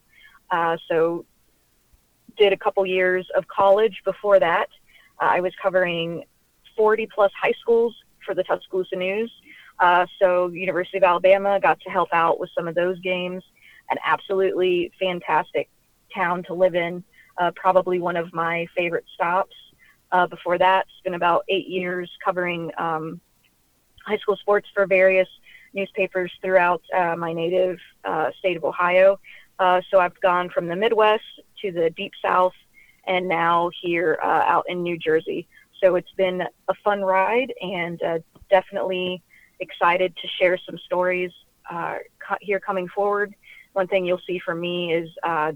Uh, 0.51 0.77
so, 0.89 1.25
did 2.37 2.53
a 2.53 2.57
couple 2.57 2.85
years 2.85 3.27
of 3.35 3.49
college 3.49 4.03
before 4.05 4.39
that. 4.39 4.69
Uh, 5.21 5.25
I 5.25 5.41
was 5.41 5.53
covering 5.61 6.25
40 6.77 7.09
plus 7.13 7.33
high 7.41 7.55
schools 7.61 7.97
for 8.25 8.35
the 8.35 8.45
Tuscaloosa 8.45 8.95
News. 8.95 9.33
so, 10.21 10.49
University 10.49 10.99
of 10.99 11.03
Alabama 11.03 11.59
got 11.59 11.81
to 11.81 11.91
help 11.91 12.11
out 12.13 12.39
with 12.39 12.51
some 12.55 12.69
of 12.69 12.75
those 12.75 13.01
games. 13.01 13.43
An 13.89 13.97
absolutely 14.05 14.93
fantastic 15.01 15.71
town 16.17 16.43
to 16.45 16.55
live 16.55 16.75
in. 16.75 17.05
Uh, 17.39 17.51
probably 17.55 18.01
one 18.01 18.17
of 18.17 18.33
my 18.33 18.67
favorite 18.75 19.05
stops. 19.15 19.55
Uh, 20.11 20.27
before 20.27 20.57
that, 20.57 20.87
it's 20.89 21.03
been 21.05 21.15
about 21.15 21.45
eight 21.49 21.69
years 21.69 22.11
covering 22.25 22.71
um, 22.79 23.21
high 24.05 24.17
school 24.17 24.37
sports 24.37 24.69
for 24.73 24.87
various 24.87 25.29
newspapers 25.75 26.33
throughout 26.41 26.83
uh, 26.97 27.15
my 27.17 27.33
native 27.33 27.79
uh, 28.05 28.31
state 28.39 28.57
of 28.57 28.65
Ohio. 28.65 29.21
Uh, 29.59 29.81
so 29.91 30.01
I've 30.01 30.19
gone 30.21 30.49
from 30.49 30.67
the 30.67 30.77
Midwest 30.77 31.25
to 31.63 31.73
the 31.73 31.91
Deep 31.91 32.13
South, 32.23 32.55
and 33.07 33.29
now 33.29 33.71
here 33.83 34.19
uh, 34.25 34.43
out 34.47 34.65
in 34.69 34.83
New 34.83 34.97
Jersey. 34.97 35.47
So 35.83 35.97
it's 35.97 36.13
been 36.17 36.43
a 36.69 36.75
fun 36.83 37.03
ride, 37.03 37.53
and 37.61 38.01
definitely 38.49 39.23
excited 39.61 40.17
to 40.17 40.29
share 40.39 40.59
some 40.65 40.79
stories 40.79 41.33
here 42.41 42.61
coming 42.61 42.89
forward 42.89 43.35
one 43.77 43.87
thing 43.87 44.07
you'll 44.07 44.21
see 44.27 44.39
from 44.39 44.59
me 44.59 44.95
is 44.95 45.11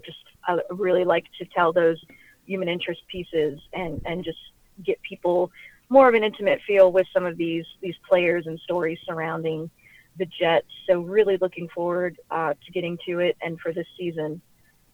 just 0.05 0.19
I 0.47 0.59
really 0.69 1.05
like 1.05 1.25
to 1.39 1.45
tell 1.45 1.73
those 1.73 1.97
human 2.45 2.67
interest 2.67 3.01
pieces 3.07 3.59
and 3.73 4.01
and 4.05 4.23
just 4.23 4.39
get 4.85 5.01
people 5.01 5.51
more 5.89 6.07
of 6.07 6.15
an 6.15 6.23
intimate 6.23 6.59
feel 6.65 6.91
with 6.91 7.07
some 7.13 7.25
of 7.25 7.37
these 7.37 7.65
these 7.81 7.95
players 8.07 8.47
and 8.47 8.59
stories 8.59 8.99
surrounding 9.05 9.69
the 10.17 10.25
Jets. 10.25 10.67
So 10.87 11.01
really 11.01 11.37
looking 11.37 11.69
forward 11.69 12.17
uh, 12.29 12.53
to 12.53 12.71
getting 12.73 12.97
to 13.07 13.19
it 13.19 13.37
and 13.41 13.59
for 13.59 13.73
this 13.73 13.87
season 13.97 14.41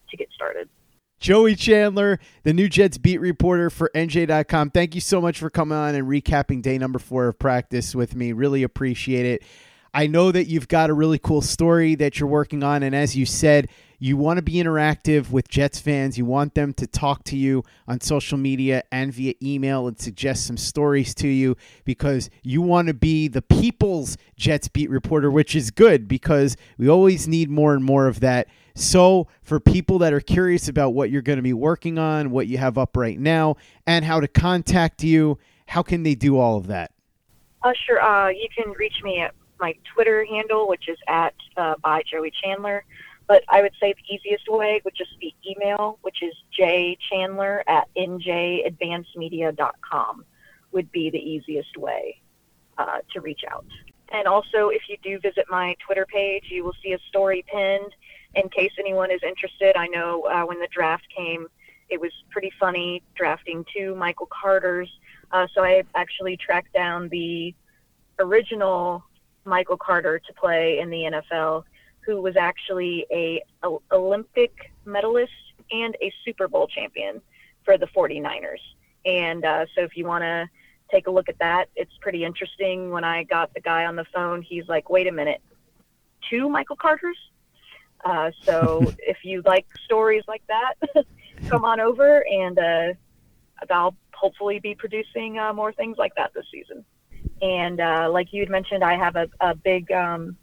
to 0.10 0.18
get 0.18 0.30
started. 0.34 0.70
Joey 1.20 1.56
Chandler, 1.56 2.20
the 2.44 2.54
new 2.54 2.70
Jets 2.70 3.00
beat 3.00 3.20
reporter 3.20 3.72
for 3.72 3.90
NJ.com. 3.96 4.70
Thank 4.70 4.94
you 4.94 5.02
so 5.02 5.20
much 5.20 5.40
for 5.40 5.50
coming 5.50 5.78
on 5.78 5.96
and 5.96 6.08
recapping 6.08 6.62
day 6.62 6.78
number 6.78 7.00
four 7.00 7.28
of 7.28 7.40
practice 7.40 7.96
with 7.96 8.16
me. 8.16 8.34
Really 8.34 8.62
appreciate 8.62 9.26
it. 9.26 9.44
I 9.94 10.06
know 10.06 10.32
that 10.32 10.46
you've 10.46 10.68
got 10.68 10.92
a 10.92 10.94
really 10.94 11.18
cool 11.18 11.42
story 11.42 11.96
that 11.96 12.20
you're 12.20 12.30
working 12.30 12.64
on. 12.64 12.84
And 12.84 12.96
as 12.96 13.16
you 13.16 13.26
said, 13.26 13.68
you 14.00 14.16
want 14.16 14.38
to 14.38 14.44
be 14.44 14.54
interactive 14.54 15.32
with 15.32 15.48
Jets 15.48 15.80
fans. 15.80 16.18
You 16.18 16.26
want 16.26 16.54
them 16.54 16.74
to 16.76 16.86
talk 16.86 17.24
to 17.26 17.38
you 17.38 17.64
on 17.88 18.00
social 18.00 18.38
media 18.38 18.84
and 18.92 19.12
via 19.12 19.34
email 19.42 19.88
and 19.88 20.00
suggest 20.00 20.46
some 20.46 20.58
stories 20.58 21.16
to 21.16 21.28
you 21.28 21.58
because 21.84 22.30
you 22.44 22.62
want 22.62 22.90
to 22.90 22.94
be 22.94 23.28
the 23.28 23.42
people's 23.42 24.18
Jets 24.36 24.68
beat 24.68 24.90
reporter, 24.90 25.32
which 25.32 25.56
is 25.56 25.72
good 25.72 26.08
because 26.08 26.58
we 26.78 26.88
always 26.88 27.28
need 27.28 27.50
more 27.50 27.74
and 27.74 27.84
more 27.84 28.08
of 28.08 28.20
that. 28.20 28.48
So, 28.76 29.28
for 29.42 29.60
people 29.60 29.98
that 30.00 30.14
are 30.14 30.20
curious 30.20 30.68
about 30.68 30.92
what 30.92 31.10
you're 31.10 31.24
going 31.24 31.38
to 31.38 31.44
be 31.44 31.54
working 31.54 31.98
on, 31.98 32.30
what 32.30 32.46
you 32.46 32.60
have 32.60 32.78
up 32.78 32.96
right 32.96 33.20
now, 33.20 33.56
and 33.88 34.06
how 34.06 34.20
to 34.20 34.28
contact 34.28 35.04
you, 35.04 35.40
how 35.66 35.82
can 35.82 36.04
they 36.04 36.14
do 36.14 36.38
all 36.38 36.58
of 36.58 36.68
that? 36.68 36.92
Uh, 37.64 37.74
sure. 37.88 38.00
Uh, 38.00 38.30
you 38.30 38.48
can 38.56 38.72
reach 38.74 39.02
me 39.04 39.20
at 39.20 39.34
my 39.60 39.74
Twitter 39.94 40.24
handle, 40.26 40.68
which 40.68 40.88
is 40.88 40.98
at 41.08 41.34
uh, 41.58 41.74
by 41.84 42.04
Joey 42.10 42.32
Chandler. 42.44 42.86
But 43.28 43.44
I 43.50 43.62
would 43.62 43.74
say 43.80 43.94
the 43.94 44.14
easiest 44.14 44.48
way 44.48 44.82
would 44.86 44.96
just 44.96 45.20
be 45.20 45.36
email, 45.46 46.00
which 46.02 46.24
is 46.24 46.34
jchandler 46.58 47.62
at 47.68 47.94
njadvancedmedia.com 47.96 50.26
would 50.72 50.90
be 50.92 51.10
the 51.10 51.20
easiest 51.20 51.76
way 51.78 52.22
uh, 52.78 53.00
to 53.14 53.22
reach 53.22 53.42
out. 53.50 53.66
And 54.10 54.28
also, 54.28 54.70
if 54.70 54.84
you 54.88 54.98
do 55.04 55.20
visit 55.20 55.46
my 55.50 55.76
Twitter 55.86 56.06
page, 56.06 56.46
you 56.50 56.64
will 56.64 56.76
see 56.82 56.94
a 56.94 57.00
story 57.10 57.44
pinned 57.52 57.94
in 58.36 58.48
case 58.50 58.72
anyone 58.80 59.12
is 59.12 59.22
interested. 59.24 59.76
I 59.76 59.88
know 59.88 60.22
uh, 60.24 60.44
when 60.44 60.60
the 60.60 60.68
draft 60.72 61.06
came, 61.16 61.48
it 61.90 62.00
was 62.00 62.12
pretty 62.30 62.52
funny 62.60 63.02
drafting 63.16 63.66
two 63.76 63.96
Michael 63.96 64.28
Carters. 64.28 64.90
Uh, 65.32 65.48
so 65.54 65.64
I 65.64 65.84
actually 65.96 66.38
tracked 66.38 66.74
down 66.74 67.10
the 67.10 67.54
original 68.20 69.04
Michael 69.46 69.78
Carter 69.78 70.20
to 70.20 70.34
play 70.34 70.80
in 70.80 70.90
the 70.90 71.22
NFL, 71.32 71.64
who 72.08 72.22
was 72.22 72.38
actually 72.38 73.06
a, 73.12 73.44
a 73.64 73.78
Olympic 73.92 74.72
medalist 74.86 75.34
and 75.70 75.96
a 76.02 76.12
Super 76.24 76.48
Bowl 76.48 76.66
champion 76.66 77.22
for 77.66 77.78
the 77.78 77.86
49ers. 77.88 78.62
And 79.06 79.44
uh, 79.44 79.66
so 79.76 79.82
if 79.82 79.98
you 79.98 80.06
want 80.06 80.22
to 80.24 80.50
take 80.90 81.08
a 81.08 81.12
look 81.12 81.28
at 81.28 81.38
that, 81.40 81.66
it's 81.76 81.92
pretty 82.00 82.24
interesting. 82.24 82.92
When 82.92 83.04
I 83.04 83.24
got 83.24 83.54
the 83.54 83.60
guy 83.60 83.86
on 83.86 83.98
the 83.98 84.06
phone, 84.16 84.42
he's 84.42 84.68
like, 84.70 84.90
"Wait 84.90 85.06
a 85.08 85.12
minute, 85.12 85.42
two 86.30 86.48
Michael 86.50 86.78
Carters?" 86.78 87.18
Uh, 88.06 88.32
so 88.44 88.94
if 89.00 89.18
you 89.24 89.42
like 89.46 89.68
stories 89.84 90.24
like 90.30 90.44
that, 90.48 90.76
come 91.50 91.66
on 91.66 91.82
over, 91.82 92.26
and 92.26 92.58
uh, 92.58 92.94
I'll 93.70 93.96
hopefully 94.14 94.60
be 94.60 94.76
producing 94.76 95.38
uh, 95.38 95.52
more 95.52 95.74
things 95.74 95.98
like 95.98 96.16
that 96.16 96.34
this 96.34 96.46
season. 96.52 96.86
And 97.42 97.82
uh, 97.82 98.10
like 98.12 98.32
you 98.32 98.42
had 98.42 98.50
mentioned, 98.50 98.84
I 98.84 98.98
have 98.98 99.18
a, 99.18 99.28
a 99.42 99.56
big 99.56 99.92
um, 99.92 100.38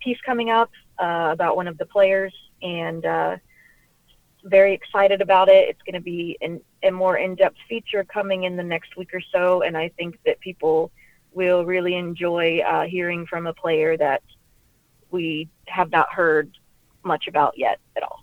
piece 0.00 0.18
coming 0.24 0.50
up 0.50 0.70
uh, 0.98 1.28
about 1.32 1.56
one 1.56 1.68
of 1.68 1.78
the 1.78 1.86
players, 1.86 2.34
and 2.62 3.04
uh, 3.04 3.36
very 4.44 4.74
excited 4.74 5.20
about 5.20 5.48
it. 5.48 5.68
It's 5.68 5.82
going 5.82 5.94
to 5.94 6.00
be 6.00 6.36
an, 6.40 6.60
a 6.82 6.90
more 6.90 7.16
in-depth 7.16 7.56
feature 7.68 8.04
coming 8.04 8.44
in 8.44 8.56
the 8.56 8.62
next 8.62 8.96
week 8.96 9.12
or 9.12 9.20
so, 9.32 9.62
and 9.62 9.76
I 9.76 9.88
think 9.90 10.18
that 10.26 10.40
people 10.40 10.90
will 11.32 11.64
really 11.64 11.94
enjoy 11.94 12.60
uh, 12.60 12.86
hearing 12.86 13.26
from 13.26 13.46
a 13.46 13.54
player 13.54 13.96
that 13.96 14.22
we 15.10 15.48
have 15.66 15.90
not 15.90 16.12
heard 16.12 16.50
much 17.02 17.28
about 17.28 17.54
yet 17.56 17.78
at 17.96 18.02
all. 18.02 18.19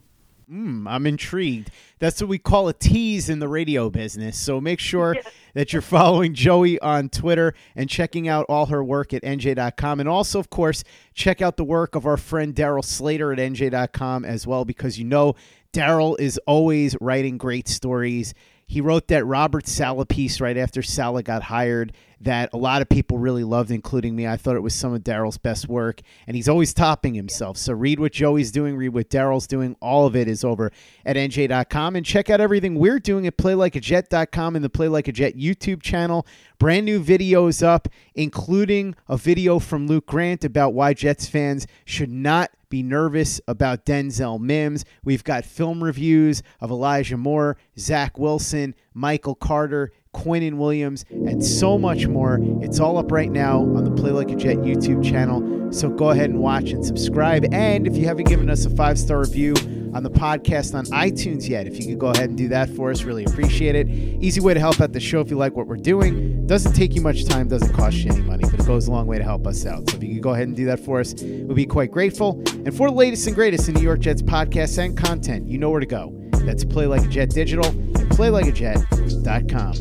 Mm, 0.51 0.85
I'm 0.87 1.05
intrigued. 1.05 1.71
That's 1.99 2.21
what 2.21 2.29
we 2.29 2.37
call 2.37 2.69
a 2.69 2.73
tease 2.73 3.29
in 3.29 3.39
the 3.39 3.49
radio 3.49 3.89
business. 3.89 4.39
So 4.39 4.61
make 4.61 4.79
sure 4.79 5.15
yeah. 5.15 5.21
that 5.55 5.73
you're 5.73 5.81
following 5.81 6.33
Joey 6.33 6.79
on 6.79 7.09
Twitter 7.09 7.53
and 7.75 7.89
checking 7.89 8.29
out 8.29 8.45
all 8.47 8.67
her 8.67 8.81
work 8.81 9.13
at 9.13 9.23
NJ.com. 9.23 9.99
And 9.99 10.07
also, 10.07 10.39
of 10.39 10.49
course, 10.49 10.85
check 11.13 11.41
out 11.41 11.57
the 11.57 11.65
work 11.65 11.95
of 11.95 12.05
our 12.05 12.15
friend 12.15 12.55
Darryl 12.55 12.83
Slater 12.83 13.33
at 13.33 13.39
NJ.com 13.39 14.23
as 14.23 14.47
well, 14.47 14.63
because 14.63 14.97
you 14.97 15.03
know 15.03 15.35
Darryl 15.73 16.17
is 16.17 16.39
always 16.47 16.95
writing 17.01 17.37
great 17.37 17.67
stories. 17.67 18.33
He 18.67 18.81
wrote 18.81 19.07
that 19.07 19.25
Robert 19.25 19.65
Saleh 19.65 20.07
piece 20.07 20.41
right 20.41 20.57
after 20.57 20.83
Saleh 20.83 21.23
got 21.23 21.43
hired 21.43 21.93
that 22.19 22.49
a 22.51 22.57
lot 22.57 22.81
of 22.81 22.89
people 22.89 23.17
really 23.17 23.43
loved, 23.43 23.71
including 23.71 24.15
me. 24.15 24.27
I 24.27 24.37
thought 24.37 24.55
it 24.55 24.61
was 24.61 24.73
some 24.73 24.93
of 24.93 25.03
Darryl's 25.03 25.37
best 25.37 25.69
work, 25.69 26.01
and 26.25 26.35
he's 26.35 26.49
always 26.49 26.73
topping 26.73 27.13
himself. 27.13 27.57
So 27.57 27.73
read 27.73 27.99
what 27.99 28.11
Joey's 28.11 28.51
doing, 28.51 28.75
read 28.75 28.89
what 28.89 29.09
Darryl's 29.09 29.47
doing. 29.47 29.75
All 29.81 30.05
of 30.05 30.15
it 30.15 30.27
is 30.27 30.43
over 30.43 30.71
at 31.05 31.15
NJ.com. 31.15 31.95
And 31.95 32.05
check 32.05 32.29
out 32.29 32.41
everything 32.41 32.75
we're 32.75 32.99
doing 32.99 33.27
at 33.27 33.37
PlayLikeAJet.com 33.37 34.55
and 34.55 34.65
the 34.65 34.69
Play 34.69 34.87
Like 34.87 35.07
a 35.07 35.11
Jet 35.11 35.35
YouTube 35.35 35.81
channel. 35.81 36.25
Brand 36.59 36.85
new 36.85 37.01
videos 37.01 37.63
up, 37.63 37.87
including 38.15 38.95
a 39.07 39.15
video 39.15 39.59
from 39.59 39.87
Luke 39.87 40.07
Grant 40.07 40.43
about 40.43 40.73
why 40.73 40.93
Jets 40.93 41.27
fans 41.29 41.67
should 41.85 42.11
not 42.11 42.51
be 42.69 42.83
nervous 42.83 43.39
about 43.47 43.85
Denzel 43.85 44.39
Mims. 44.39 44.85
We've 45.03 45.23
got 45.23 45.45
film 45.45 45.83
reviews 45.83 46.43
of 46.59 46.71
Elijah 46.71 47.17
Moore, 47.17 47.57
Zach 47.77 48.17
Wilson, 48.17 48.75
Michael 48.93 49.35
Carter, 49.35 49.91
Quinnen 50.13 50.55
Williams, 50.55 51.05
and 51.09 51.43
so 51.43 51.77
much 51.77 52.07
more. 52.07 52.39
It's 52.61 52.79
all 52.79 52.97
up 52.97 53.11
right 53.11 53.31
now 53.31 53.59
on 53.59 53.83
the 53.83 53.91
Play 53.91 54.11
Like 54.11 54.31
a 54.31 54.35
Jet 54.35 54.57
YouTube 54.57 55.07
channel. 55.07 55.71
So 55.71 55.89
go 55.89 56.09
ahead 56.09 56.29
and 56.29 56.39
watch 56.39 56.71
and 56.71 56.83
subscribe. 56.83 57.45
And 57.53 57.85
if 57.85 57.95
you 57.95 58.05
haven't 58.05 58.27
given 58.27 58.49
us 58.49 58.65
a 58.65 58.69
five 58.71 58.97
star 58.97 59.19
review 59.19 59.53
on 59.93 60.03
the 60.03 60.09
podcast 60.09 60.73
on 60.73 60.85
iTunes 60.87 61.47
yet, 61.47 61.67
if 61.67 61.79
you 61.79 61.85
could 61.85 61.99
go 61.99 62.07
ahead 62.07 62.29
and 62.29 62.37
do 62.37 62.47
that 62.47 62.69
for 62.69 62.89
us, 62.89 63.03
really 63.03 63.25
appreciate 63.25 63.75
it. 63.75 63.87
Easy 63.89 64.41
way 64.41 64.53
to 64.53 64.59
help 64.59 64.81
out 64.81 64.93
the 64.93 64.99
show 64.99 65.21
if 65.21 65.29
you 65.29 65.37
like 65.37 65.55
what 65.55 65.67
we're 65.67 65.77
doing. 65.77 66.47
Doesn't 66.47 66.73
take 66.73 66.95
you 66.95 67.01
much 67.01 67.25
time, 67.25 67.47
doesn't 67.47 67.73
cost 67.73 67.97
you 67.97 68.11
any 68.11 68.21
money, 68.21 68.43
goes 68.67 68.87
a 68.87 68.91
long 68.91 69.07
way 69.07 69.17
to 69.17 69.23
help 69.23 69.47
us 69.47 69.65
out. 69.65 69.89
So 69.89 69.97
if 69.97 70.03
you 70.03 70.15
could 70.15 70.23
go 70.23 70.33
ahead 70.33 70.47
and 70.47 70.55
do 70.55 70.65
that 70.65 70.79
for 70.79 70.99
us, 70.99 71.13
we'd 71.21 71.55
be 71.55 71.65
quite 71.65 71.89
grateful. 71.89 72.43
And 72.47 72.75
for 72.75 72.89
the 72.89 72.95
latest 72.95 73.25
and 73.25 73.35
greatest 73.35 73.69
in 73.69 73.75
New 73.75 73.81
York 73.81 74.01
Jets 74.01 74.21
podcasts 74.21 74.77
and 74.77 74.97
content, 74.97 75.47
you 75.47 75.57
know 75.57 75.69
where 75.69 75.79
to 75.79 75.85
go. 75.85 76.13
That's 76.33 76.65
Play 76.65 76.85
Like 76.85 77.03
a 77.03 77.07
Jet 77.07 77.29
Digital 77.29 77.65
and 77.65 78.09
PlayLikeAJet.com. 78.11 79.73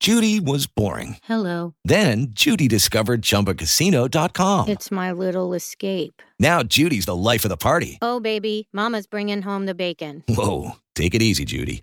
Judy 0.00 0.40
was 0.40 0.66
boring. 0.66 1.16
Hello. 1.24 1.74
Then 1.84 2.28
Judy 2.30 2.66
discovered 2.66 3.20
ChumbaCasino.com. 3.20 4.68
It's 4.68 4.90
my 4.90 5.12
little 5.12 5.52
escape. 5.52 6.22
Now 6.38 6.62
Judy's 6.62 7.04
the 7.04 7.16
life 7.16 7.44
of 7.44 7.50
the 7.50 7.56
party. 7.56 7.98
Oh, 8.00 8.18
baby, 8.18 8.68
Mama's 8.72 9.06
bringing 9.06 9.42
home 9.42 9.66
the 9.66 9.74
bacon. 9.74 10.24
Whoa, 10.28 10.76
take 10.94 11.14
it 11.14 11.20
easy, 11.20 11.44
Judy. 11.44 11.82